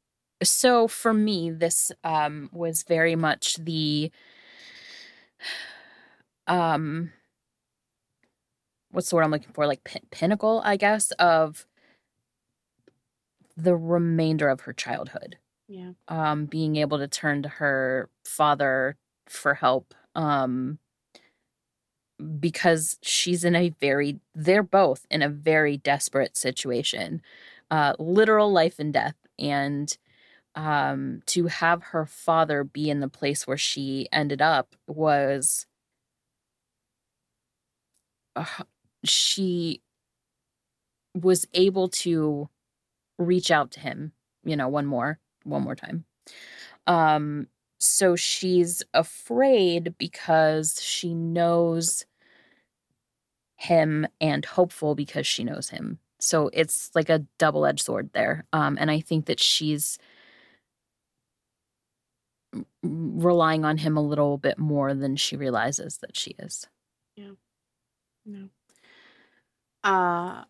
[0.43, 4.11] so for me, this um, was very much the
[6.47, 7.12] um,
[8.91, 9.66] what's the word I'm looking for?
[9.66, 11.66] Like pin- pinnacle, I guess, of
[13.57, 15.39] the remainder of her childhood
[15.69, 15.93] Yeah.
[16.09, 18.97] um, being able to turn to her father
[19.29, 20.79] for help um,
[22.39, 27.21] because she's in a very they're both in a very desperate situation
[27.71, 29.99] uh, literal life and death and
[30.57, 35.67] um, to have her father be in the place where she ended up was
[38.37, 38.65] uh,
[39.05, 39.83] she
[41.15, 42.49] was able to
[43.19, 44.12] reach out to him
[44.45, 46.05] you know one more one more time.
[46.86, 52.07] Um so she's afraid because she knows
[53.57, 55.99] him and hopeful because she knows him.
[56.20, 58.47] So it's like a double-edged sword there.
[58.53, 59.99] Um and i think that she's
[62.82, 66.66] relying on him a little bit more than she realizes that she is.
[67.16, 67.32] Yeah.
[68.24, 68.49] No.
[69.82, 70.45] Uh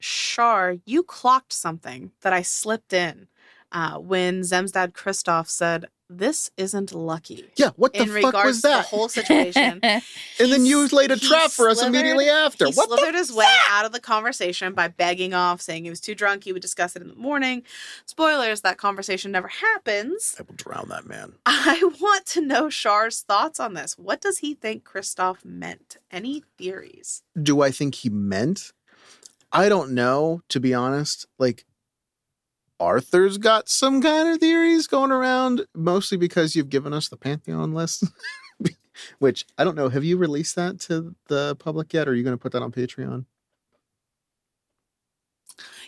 [0.00, 3.28] Shar, you clocked something that I slipped in
[3.74, 8.56] uh, when Zem's dad Christoph said, "This isn't lucky." Yeah, what the in fuck was
[8.58, 8.86] to the that?
[8.86, 10.02] whole situation, and
[10.38, 12.66] then you laid a trap for us immediately after.
[12.66, 15.90] he What slithered the his way out of the conversation by begging off, saying he
[15.90, 16.44] was too drunk.
[16.44, 17.64] He would discuss it in the morning.
[18.06, 20.36] Spoilers: that conversation never happens.
[20.38, 21.32] I will drown that man.
[21.46, 23.98] I want to know Shar's thoughts on this.
[23.98, 25.96] What does he think Christoph meant?
[26.12, 27.22] Any theories?
[27.42, 28.72] Do I think he meant?
[29.52, 31.26] I don't know, to be honest.
[31.38, 31.64] Like,
[32.80, 37.72] Arthur's got some kind of theories going around, mostly because you've given us the Pantheon
[37.72, 38.04] list.
[39.18, 39.88] Which I don't know.
[39.88, 42.06] Have you released that to the public yet?
[42.06, 43.26] Or are you going to put that on Patreon?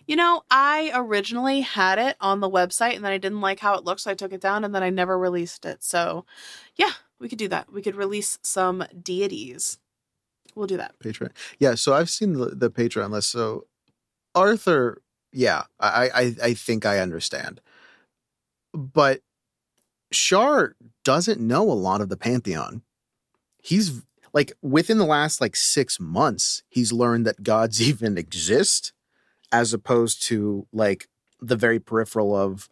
[0.07, 3.75] You know, I originally had it on the website and then I didn't like how
[3.75, 5.83] it looked, so I took it down and then I never released it.
[5.83, 6.25] So,
[6.77, 7.73] yeah, we could do that.
[7.73, 9.79] We could release some deities.
[10.55, 10.99] We'll do that.
[11.01, 11.31] Patreon.
[11.59, 13.31] Yeah, so I've seen the, the Patreon list.
[13.31, 13.67] So
[14.35, 15.03] Arthur,
[15.37, 17.61] yeah, I, I I think I understand.
[18.73, 19.21] But
[20.11, 22.81] Shar doesn't know a lot of the Pantheon.
[23.63, 28.95] He's like within the last like six months, he's learned that gods even exist,
[29.53, 31.09] as opposed to like
[31.43, 32.71] the very peripheral of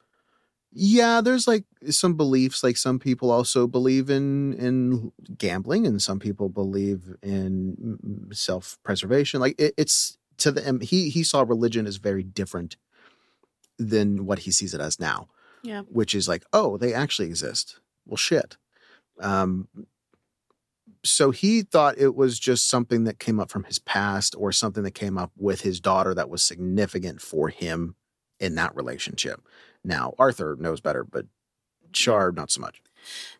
[0.73, 6.19] yeah there's like some beliefs like some people also believe in in gambling and some
[6.19, 11.87] people believe in mm, mm, self-preservation like it, it's to them he he saw religion
[11.87, 12.76] as very different
[13.78, 15.28] than what he sees it as now
[15.62, 15.82] Yeah.
[15.82, 18.57] which is like oh they actually exist well shit
[19.20, 19.68] um
[21.03, 24.82] so he thought it was just something that came up from his past or something
[24.85, 27.95] that came up with his daughter that was significant for him
[28.41, 29.43] in that relationship.
[29.85, 31.26] Now, Arthur knows better, but
[31.93, 32.82] Shar, not so much.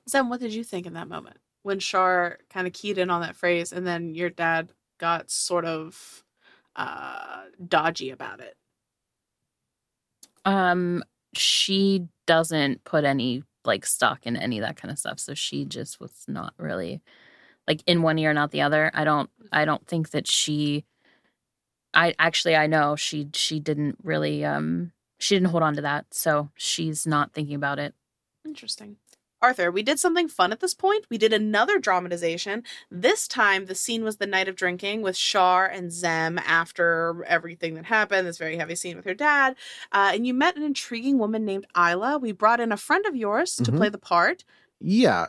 [0.07, 3.23] Sam, what did you think in that moment when Shar kind of keyed in on
[3.23, 6.23] that phrase and then your dad got sort of
[6.77, 8.57] uh dodgy about it?
[10.45, 11.03] Um,
[11.37, 15.19] she doesn't put any like stock in any of that kind of stuff.
[15.19, 17.03] So she just was not really
[17.67, 18.91] like in one ear, not the other.
[18.95, 20.85] I don't I don't think that she
[21.95, 26.07] I actually I know she she didn't really um she didn't hold on to that.
[26.13, 27.95] So she's not thinking about it.
[28.45, 28.97] Interesting.
[29.45, 31.05] Arthur, we did something fun at this point.
[31.11, 32.63] We did another dramatization.
[32.91, 37.75] This time, the scene was the night of drinking with Shar and Zem after everything
[37.75, 39.55] that happened, this very heavy scene with her dad.
[39.93, 42.17] Uh, and you met an intriguing woman named Isla.
[42.17, 43.77] We brought in a friend of yours to Mhm.
[43.77, 44.45] play the part.
[44.81, 45.27] Yeah.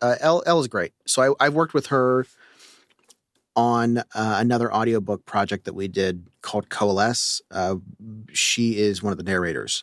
[0.00, 0.92] Uh, Elle, Elle is great.
[1.04, 2.26] So I, I've worked with her
[3.56, 7.42] on uh, another audiobook project that we did called Coalesce.
[7.50, 7.76] Uh,
[8.32, 9.82] she is one of the narrators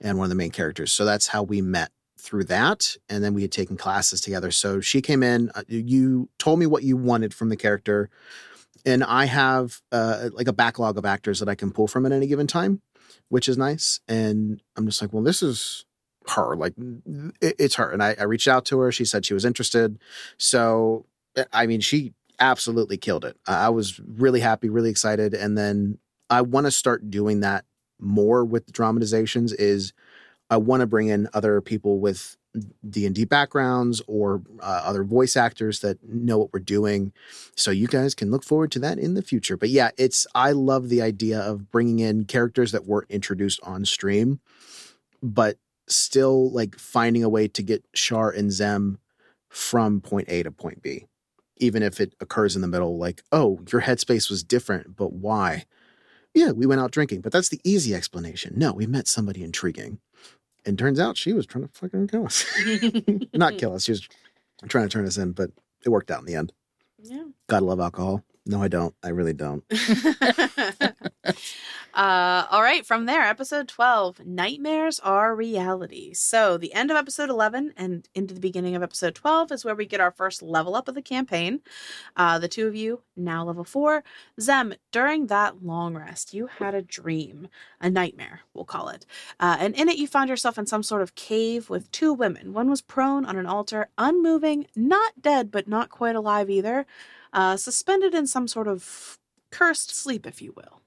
[0.00, 0.92] and one of the main characters.
[0.92, 1.90] So that's how we met
[2.20, 2.96] through that.
[3.08, 4.50] And then we had taken classes together.
[4.50, 8.10] So she came in, uh, you told me what you wanted from the character.
[8.86, 12.12] And I have uh, like a backlog of actors that I can pull from at
[12.12, 12.80] any given time,
[13.28, 14.00] which is nice.
[14.08, 15.84] And I'm just like, well, this is
[16.28, 16.56] her.
[16.56, 16.74] Like,
[17.40, 17.90] it, it's her.
[17.90, 18.92] And I, I reached out to her.
[18.92, 19.98] She said she was interested.
[20.38, 21.06] So,
[21.36, 23.36] eh, I mean, she absolutely killed it.
[23.46, 25.34] I was really happy, really excited.
[25.34, 25.98] And then
[26.30, 27.64] I want to start doing that
[27.98, 29.92] more with dramatizations is
[30.50, 32.36] I want to bring in other people with
[32.88, 37.12] D&D backgrounds or uh, other voice actors that know what we're doing.
[37.54, 39.56] So you guys can look forward to that in the future.
[39.56, 43.84] But yeah, it's I love the idea of bringing in characters that weren't introduced on
[43.84, 44.40] stream
[45.22, 48.98] but still like finding a way to get Shar and Zem
[49.48, 51.06] from point A to point B.
[51.56, 55.66] Even if it occurs in the middle, like, oh, your headspace was different, but why?
[56.32, 58.54] Yeah, we went out drinking, but that's the easy explanation.
[58.56, 59.98] No, we met somebody intriguing.
[60.66, 62.44] And turns out she was trying to fucking kill us.
[63.34, 63.84] Not kill us.
[63.84, 64.06] She was
[64.68, 65.50] trying to turn us in, but
[65.84, 66.52] it worked out in the end.
[67.02, 67.24] Yeah.
[67.48, 68.22] Gotta love alcohol.
[68.46, 68.94] No, I don't.
[69.02, 69.64] I really don't.
[71.94, 76.14] uh, all right, from there, episode 12 Nightmares Are Reality.
[76.14, 79.74] So, the end of episode 11 and into the beginning of episode 12 is where
[79.74, 81.60] we get our first level up of the campaign.
[82.16, 84.02] Uh, the two of you, now level four.
[84.40, 89.04] Zem, during that long rest, you had a dream, a nightmare, we'll call it.
[89.38, 92.54] Uh, and in it, you found yourself in some sort of cave with two women.
[92.54, 96.86] One was prone on an altar, unmoving, not dead, but not quite alive either,
[97.32, 99.18] uh, suspended in some sort of
[99.50, 100.80] cursed sleep, if you will.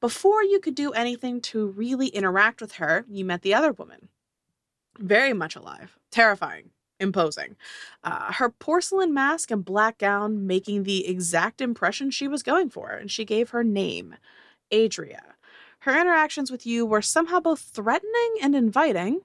[0.00, 4.08] Before you could do anything to really interact with her, you met the other woman.
[4.98, 6.70] Very much alive, terrifying,
[7.00, 7.56] imposing.
[8.04, 12.90] Uh, her porcelain mask and black gown making the exact impression she was going for,
[12.90, 14.16] and she gave her name,
[14.70, 15.34] Adhara.
[15.80, 19.20] Her interactions with you were somehow both threatening and inviting.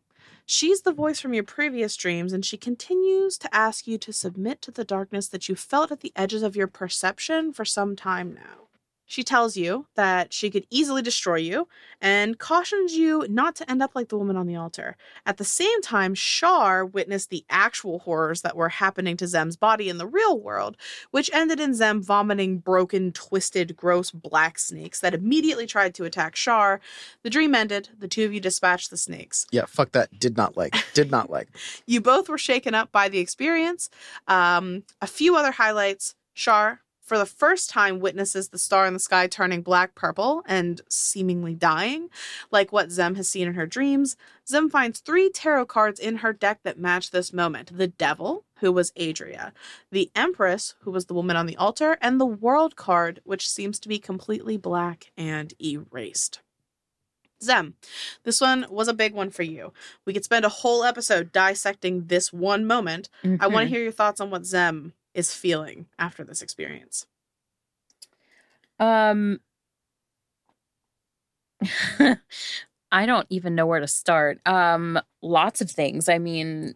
[0.45, 4.61] She's the voice from your previous dreams, and she continues to ask you to submit
[4.63, 8.33] to the darkness that you felt at the edges of your perception for some time
[8.33, 8.67] now.
[9.11, 11.67] She tells you that she could easily destroy you
[11.99, 14.95] and cautions you not to end up like the woman on the altar.
[15.25, 19.89] At the same time, Shar witnessed the actual horrors that were happening to Zem's body
[19.89, 20.77] in the real world,
[21.11, 26.37] which ended in Zem vomiting broken, twisted, gross black snakes that immediately tried to attack
[26.37, 26.79] Shar.
[27.23, 27.89] The dream ended.
[27.99, 29.45] The two of you dispatched the snakes.
[29.51, 30.21] Yeah, fuck that.
[30.21, 30.73] Did not like.
[30.93, 31.49] Did not like.
[31.85, 33.89] You both were shaken up by the experience.
[34.25, 36.15] Um, a few other highlights.
[36.33, 40.81] Shar, for the first time, witnesses the star in the sky turning black purple and
[40.87, 42.09] seemingly dying,
[42.51, 44.15] like what Zem has seen in her dreams.
[44.47, 48.71] Zem finds three tarot cards in her deck that match this moment the Devil, who
[48.71, 49.51] was Adhara,
[49.91, 53.79] the Empress, who was the woman on the altar, and the World card, which seems
[53.79, 56.41] to be completely black and erased.
[57.43, 57.73] Zem,
[58.23, 59.73] this one was a big one for you.
[60.05, 63.09] We could spend a whole episode dissecting this one moment.
[63.23, 63.67] I want to mm-hmm.
[63.67, 67.05] hear your thoughts on what Zem is feeling after this experience.
[68.79, 69.39] Um,
[72.91, 74.39] I don't even know where to start.
[74.47, 76.09] Um, lots of things.
[76.09, 76.73] I mean,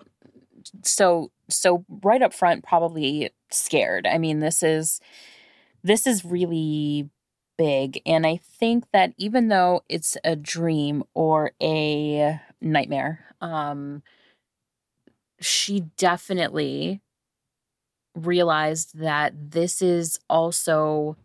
[0.84, 4.08] so so right up front, probably scared.
[4.08, 5.00] I mean, this is
[5.84, 7.10] this is really
[7.58, 14.04] big and I think that even though it's a dream or a nightmare, um
[15.40, 17.02] she definitely
[18.16, 21.18] realized that this is also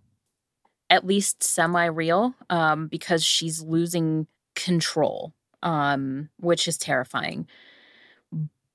[0.91, 5.33] at least semi real um, because she's losing control,
[5.63, 7.47] um, which is terrifying.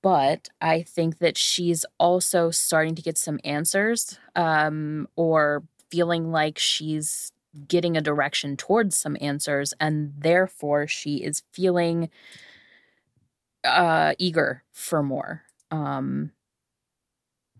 [0.01, 6.59] But I think that she's also starting to get some answers um, or feeling like
[6.59, 7.32] she's
[7.68, 9.74] getting a direction towards some answers.
[9.80, 12.09] And therefore, she is feeling
[13.63, 15.43] uh, eager for more.
[15.72, 16.32] Um,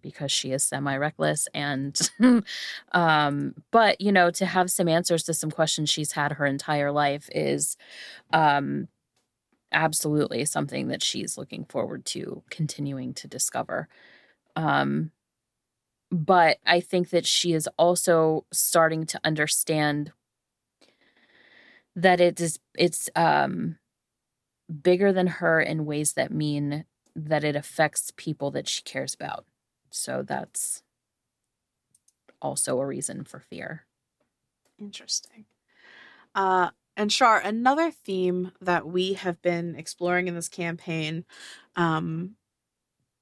[0.06, 2.00] because she is semi reckless and
[2.92, 6.92] um but you know to have some answers to some questions she's had her entire
[6.92, 7.76] life is
[8.32, 8.88] um
[9.72, 13.90] absolutely something that she's looking forward to continuing to discover.
[14.56, 15.12] Um
[16.12, 20.12] but i think that she is also starting to understand
[21.96, 23.78] that it is it's um
[24.84, 26.86] bigger than her in ways that mean
[27.16, 29.46] that it affects people that she cares about
[29.96, 30.84] so that's
[32.42, 33.86] also a reason for fear.
[34.80, 35.46] Interesting.
[36.34, 41.26] Uh, and Shar, another theme that we have been exploring in this campaign
[41.76, 42.36] um,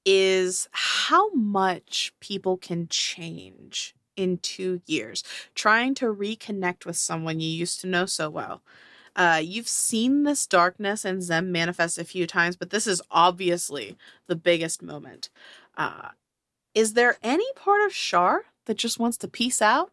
[0.04, 7.48] is how much people can change in two years, trying to reconnect with someone you
[7.48, 8.62] used to know so well.
[9.16, 13.96] Uh, you've seen this darkness and Zem manifest a few times, but this is obviously
[14.26, 15.30] the biggest moment.
[15.76, 16.10] Uh,
[16.74, 19.90] is there any part of Shar that just wants to peace out?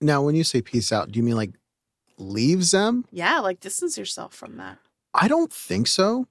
[0.00, 1.52] Now, when you say peace out, do you mean like
[2.16, 3.04] leave Zem?
[3.10, 4.78] Yeah, like distance yourself from that.
[5.12, 6.28] I don't think so.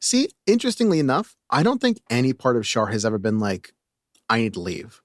[0.00, 3.72] See, interestingly enough, I don't think any part of Shar has ever been like,
[4.28, 5.02] I need to leave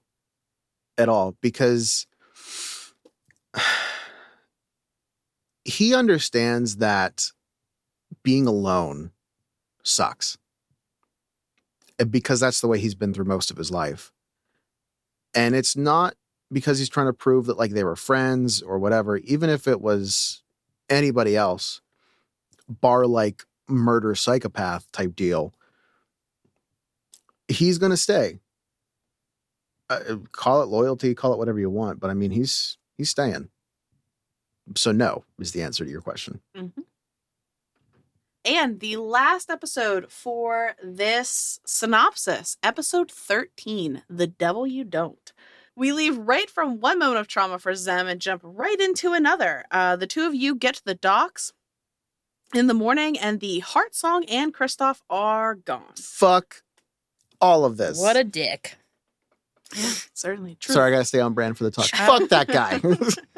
[0.96, 2.06] at all because
[5.64, 7.30] he understands that
[8.22, 9.12] being alone
[9.82, 10.38] sucks
[12.08, 14.12] because that's the way he's been through most of his life.
[15.34, 16.14] And it's not
[16.52, 19.80] because he's trying to prove that like they were friends or whatever, even if it
[19.80, 20.42] was
[20.88, 21.80] anybody else,
[22.68, 25.52] bar like murder psychopath type deal,
[27.48, 28.38] he's going to stay.
[29.88, 33.48] Uh, call it loyalty, call it whatever you want, but I mean, he's he's staying.
[34.76, 36.40] So no is the answer to your question.
[36.56, 36.80] Mm-hmm.
[38.44, 45.32] And the last episode for this synopsis, episode 13, The Devil You Don't.
[45.76, 49.64] We leave right from one moment of trauma for Zem and jump right into another.
[49.70, 51.52] Uh, the two of you get to the docks
[52.54, 55.94] in the morning, and the Heart Song and Kristoff are gone.
[55.96, 56.62] Fuck
[57.40, 58.00] all of this.
[58.00, 58.76] What a dick.
[59.76, 60.74] Yeah, certainly true.
[60.74, 61.86] Sorry, I gotta stay on brand for the talk.
[61.86, 62.80] Fuck that guy.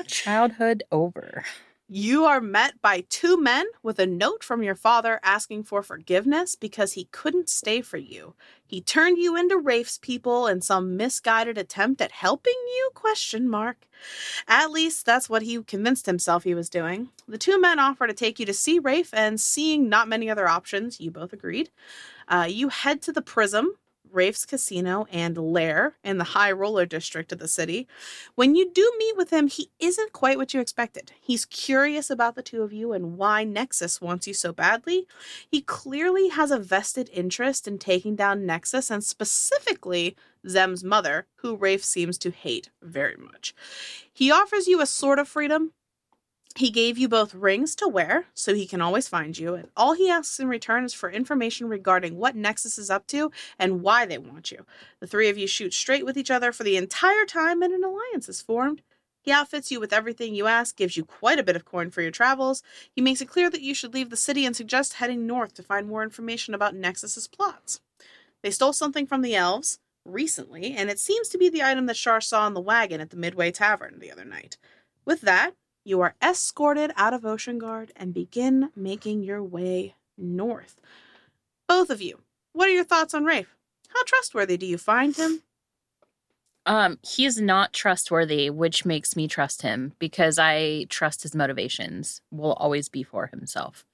[0.06, 1.44] Childhood over.
[1.88, 6.54] You are met by two men with a note from your father asking for forgiveness
[6.54, 8.34] because he couldn't stay for you.
[8.64, 12.90] He turned you into Rafe's people in some misguided attempt at helping you?
[12.94, 13.86] Question mark.
[14.48, 17.10] At least that's what he convinced himself he was doing.
[17.28, 20.48] The two men offer to take you to see Rafe, and seeing not many other
[20.48, 21.70] options, you both agreed.
[22.28, 23.72] Uh, you head to the Prism,
[24.12, 27.88] Rafe's Casino, and Lair in the high roller district of the city.
[28.34, 31.12] When you do meet with him, he isn't quite what you expected.
[31.20, 35.06] He's curious about the two of you and why Nexus wants you so badly.
[35.50, 40.16] He clearly has a vested interest in taking down Nexus and specifically
[40.48, 43.54] Zem's mother, who Rafe seems to hate very much.
[44.12, 45.72] He offers you a sort of freedom,
[46.56, 49.94] he gave you both rings to wear, so he can always find you, and all
[49.94, 54.06] he asks in return is for information regarding what Nexus is up to and why
[54.06, 54.66] they want you.
[55.00, 57.84] The three of you shoot straight with each other for the entire time, and an
[57.84, 58.82] alliance is formed.
[59.22, 62.02] He outfits you with everything you ask, gives you quite a bit of coin for
[62.02, 62.62] your travels.
[62.94, 65.62] He makes it clear that you should leave the city and suggests heading north to
[65.62, 67.80] find more information about Nexus's plots.
[68.42, 71.96] They stole something from the elves recently, and it seems to be the item that
[71.96, 74.56] Shar saw in the wagon at the Midway Tavern the other night.
[75.04, 80.80] With that, you are escorted out of Oceanguard and begin making your way north.
[81.68, 82.20] Both of you,
[82.52, 83.56] what are your thoughts on Rafe?
[83.88, 85.42] How trustworthy do you find him?
[86.64, 92.52] Um, he's not trustworthy, which makes me trust him because I trust his motivations will
[92.52, 93.84] always be for himself.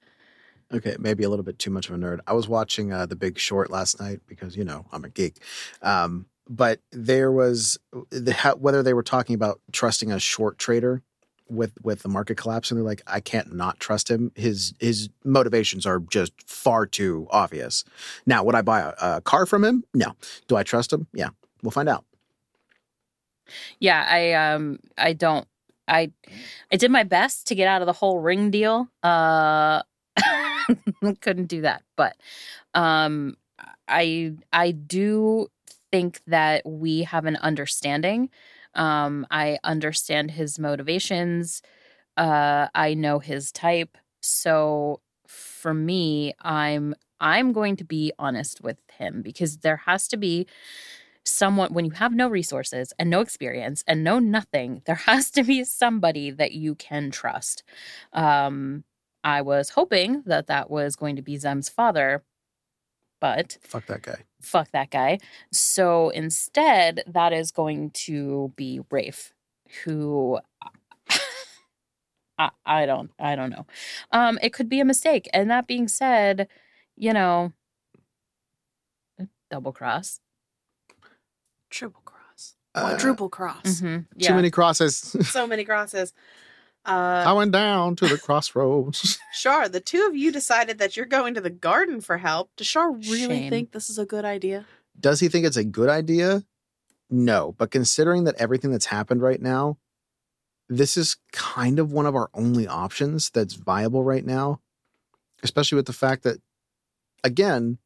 [0.71, 2.19] Okay, maybe a little bit too much of a nerd.
[2.27, 5.41] I was watching uh, The Big Short last night because you know I'm a geek.
[5.81, 7.79] Um, but there was
[8.11, 11.01] the, whether they were talking about trusting a short trader
[11.49, 14.31] with with the market collapse, and they're like, I can't not trust him.
[14.35, 17.83] His his motivations are just far too obvious.
[18.25, 19.83] Now, would I buy a, a car from him?
[19.93, 20.13] No.
[20.47, 21.07] Do I trust him?
[21.13, 21.29] Yeah.
[21.63, 22.05] We'll find out.
[23.79, 25.47] Yeah, I um I don't
[25.87, 26.11] I
[26.71, 28.87] I did my best to get out of the whole ring deal.
[29.03, 29.81] Uh
[31.21, 31.83] couldn't do that.
[31.95, 32.15] But
[32.73, 33.35] um
[33.87, 35.47] I I do
[35.91, 38.29] think that we have an understanding.
[38.75, 41.61] Um I understand his motivations.
[42.17, 43.97] Uh I know his type.
[44.21, 50.17] So for me, I'm I'm going to be honest with him because there has to
[50.17, 50.47] be
[51.25, 55.43] someone when you have no resources and no experience and no nothing there has to
[55.43, 57.61] be somebody that you can trust
[58.13, 58.83] um
[59.23, 62.23] i was hoping that that was going to be zem's father
[63.21, 64.23] but Fuck that guy.
[64.41, 65.17] Fuck that guy
[65.51, 69.33] so instead that is going to be rafe
[69.83, 70.39] who
[72.37, 73.65] I, I don't i don't know
[74.11, 76.47] um it could be a mistake and that being said
[76.95, 77.51] you know
[79.49, 80.19] double cross
[81.69, 82.55] Triple cross.
[82.73, 83.81] Uh, Quadruple cross.
[83.81, 85.15] Mhm, Too many crosses.
[85.25, 86.13] So many crosses.
[86.89, 89.19] Uh, I went down to the crossroads.
[89.33, 92.49] Shar, the two of you decided that you're going to the garden for help.
[92.57, 93.49] Does Shar really Shame.
[93.49, 94.65] think this is a good idea?
[94.99, 96.43] Does he think it's a good idea?
[97.09, 97.53] No.
[97.57, 99.77] But considering that everything that's happened right now,
[100.67, 104.59] this is kind of one of our only options that's viable right now,
[105.43, 106.37] especially with the fact that,
[107.23, 107.77] again,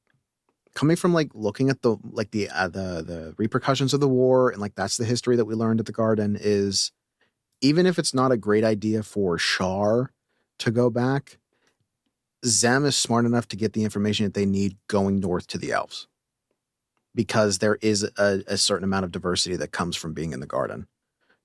[0.76, 4.50] coming from like looking at the like the uh, the the repercussions of the war
[4.50, 6.92] and like that's the history that we learned at the garden is
[7.64, 10.12] even if it's not a great idea for Shar
[10.60, 11.38] to go back,
[12.46, 15.72] Zem is smart enough to get the information that they need going north to the
[15.72, 16.08] elves
[17.16, 20.46] because there is a, a certain amount of diversity that comes from being in the
[20.46, 20.88] garden.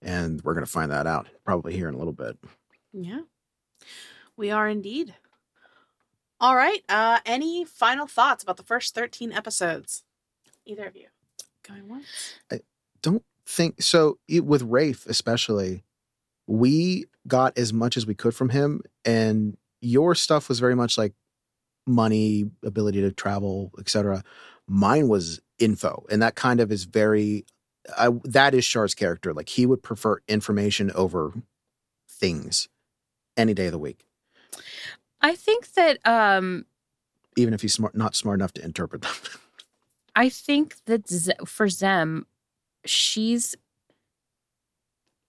[0.02, 2.36] And we're going to find that out probably here in a little bit.
[2.92, 3.20] Yeah.
[4.36, 5.14] We are indeed.
[6.40, 6.82] All right.
[6.88, 10.04] Uh any final thoughts about the first 13 episodes?
[10.64, 11.06] Either of you.
[11.66, 12.34] Going once?
[12.50, 12.60] I
[13.02, 14.18] don't think so.
[14.28, 15.82] e- With Rafe, especially,
[16.48, 18.80] we got as much as we could from him.
[19.04, 21.12] And your stuff was very much like
[21.86, 24.24] money, ability to travel, etc.
[24.66, 26.04] Mine was info.
[26.10, 27.44] And that kind of is very,
[27.96, 29.32] I, that is Shar's character.
[29.32, 31.34] Like he would prefer information over
[32.08, 32.68] things
[33.36, 34.04] any day of the week.
[35.20, 36.64] I think that um
[37.36, 39.12] even if he's smart, not smart enough to interpret them.
[40.16, 42.26] I think that Z- for Zem,
[42.84, 43.54] she's.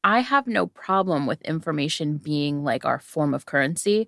[0.04, 4.08] I have no problem with information being like our form of currency.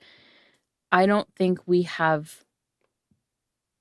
[0.92, 2.44] I don't think we have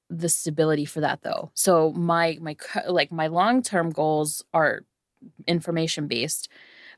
[0.08, 1.50] the stability for that though.
[1.54, 2.56] So my my
[2.88, 4.82] like my long term goals are
[5.46, 6.48] information based,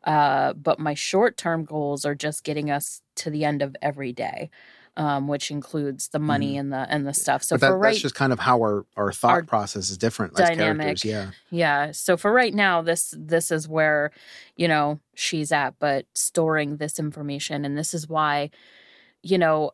[0.04, 4.12] uh, but my short term goals are just getting us to the end of every
[4.12, 4.50] day,
[4.96, 7.42] um, which includes the money and the and the stuff.
[7.42, 9.96] So that, for right that's just kind of how our, our thought our process is
[9.96, 11.04] different dynamic.
[11.04, 11.30] Yeah.
[11.50, 11.92] Yeah.
[11.92, 14.10] So for right now, this this is where,
[14.56, 17.64] you know, she's at, but storing this information.
[17.64, 18.50] And this is why,
[19.22, 19.72] you know,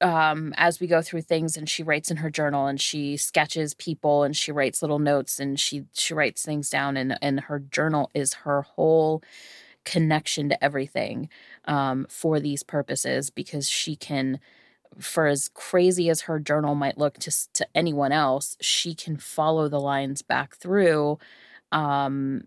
[0.00, 3.74] um, as we go through things and she writes in her journal and she sketches
[3.74, 7.58] people and she writes little notes and she she writes things down and and her
[7.58, 9.22] journal is her whole
[9.86, 11.30] connection to everything
[11.66, 14.40] um, for these purposes because she can
[15.00, 19.68] for as crazy as her journal might look to to anyone else, she can follow
[19.68, 21.18] the lines back through,
[21.72, 22.44] um,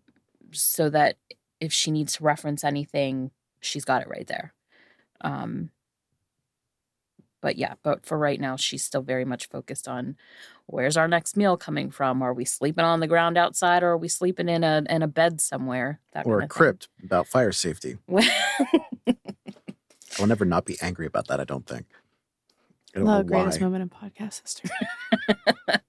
[0.51, 1.17] so that
[1.59, 3.31] if she needs to reference anything,
[3.61, 4.53] she's got it right there.
[5.21, 5.71] Um,
[7.41, 10.15] but yeah, but for right now, she's still very much focused on
[10.65, 12.21] where's our next meal coming from?
[12.21, 15.07] Are we sleeping on the ground outside, or are we sleeping in a in a
[15.07, 15.99] bed somewhere?
[16.13, 16.57] That Or kind a of thing.
[16.57, 17.97] crypt about fire safety.
[18.07, 18.23] Well,
[20.19, 21.85] I'll never not be angry about that, I don't think.
[22.93, 23.65] I don't the know greatest why.
[23.67, 24.69] moment in podcast history.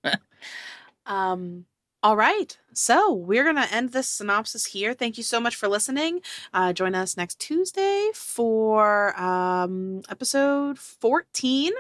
[1.06, 1.64] um
[2.02, 2.56] all right.
[2.72, 4.94] So we're going to end this synopsis here.
[4.94, 6.20] Thank you so much for listening.
[6.54, 11.72] Uh, join us next Tuesday for um, episode 14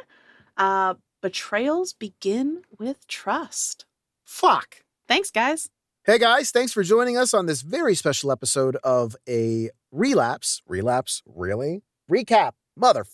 [0.58, 3.86] uh, Betrayals Begin with Trust.
[4.24, 4.82] Fuck.
[5.08, 5.70] Thanks, guys.
[6.04, 10.62] Hey guys, thanks for joining us on this very special episode of a relapse.
[10.66, 11.22] Relapse?
[11.26, 11.82] Really?
[12.10, 12.52] Recap.
[12.74, 13.04] Mother.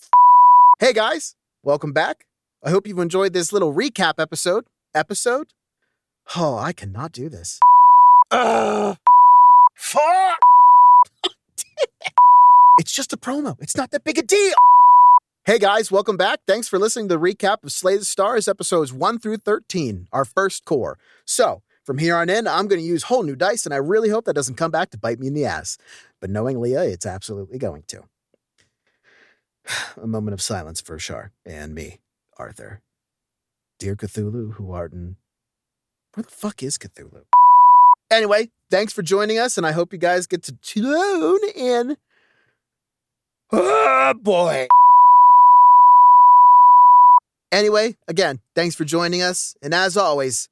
[0.78, 1.34] Hey guys,
[1.64, 2.26] welcome back.
[2.62, 4.66] I hope you've enjoyed this little recap episode.
[4.94, 5.48] Episode?
[6.34, 7.60] Oh, I cannot do this.
[8.32, 8.96] Ugh.
[9.76, 10.38] Fuck.
[12.78, 13.56] it's just a promo.
[13.60, 14.54] It's not that big a deal.
[15.44, 16.40] Hey guys, welcome back.
[16.44, 20.24] Thanks for listening to the recap of Slay the Stars episodes 1 through 13, our
[20.24, 20.98] first cour.
[21.24, 24.08] So, From here on in, I'm going to use whole new dice, and I really
[24.08, 25.78] hope that doesn't come back to bite me in the ass.
[26.20, 28.02] But knowing Leah, it's absolutely going to.
[30.02, 31.98] A moment of silence for Shar and me,
[32.38, 32.82] Arthur.
[33.78, 35.14] Dear Cthulhu, who art in.
[36.16, 37.24] Where the fuck is Cthulhu?
[38.10, 41.98] Anyway, thanks for joining us, and I hope you guys get to tune in.
[43.52, 44.66] Oh, boy.
[47.52, 49.56] Anyway, again, thanks for joining us.
[49.62, 50.48] And as always,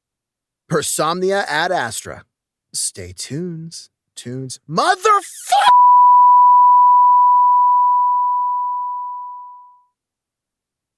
[0.68, 2.26] Persomnia ad Astra.
[2.74, 3.88] Stay tuned.
[4.16, 4.60] Tunes.
[4.68, 5.73] Motherfucker!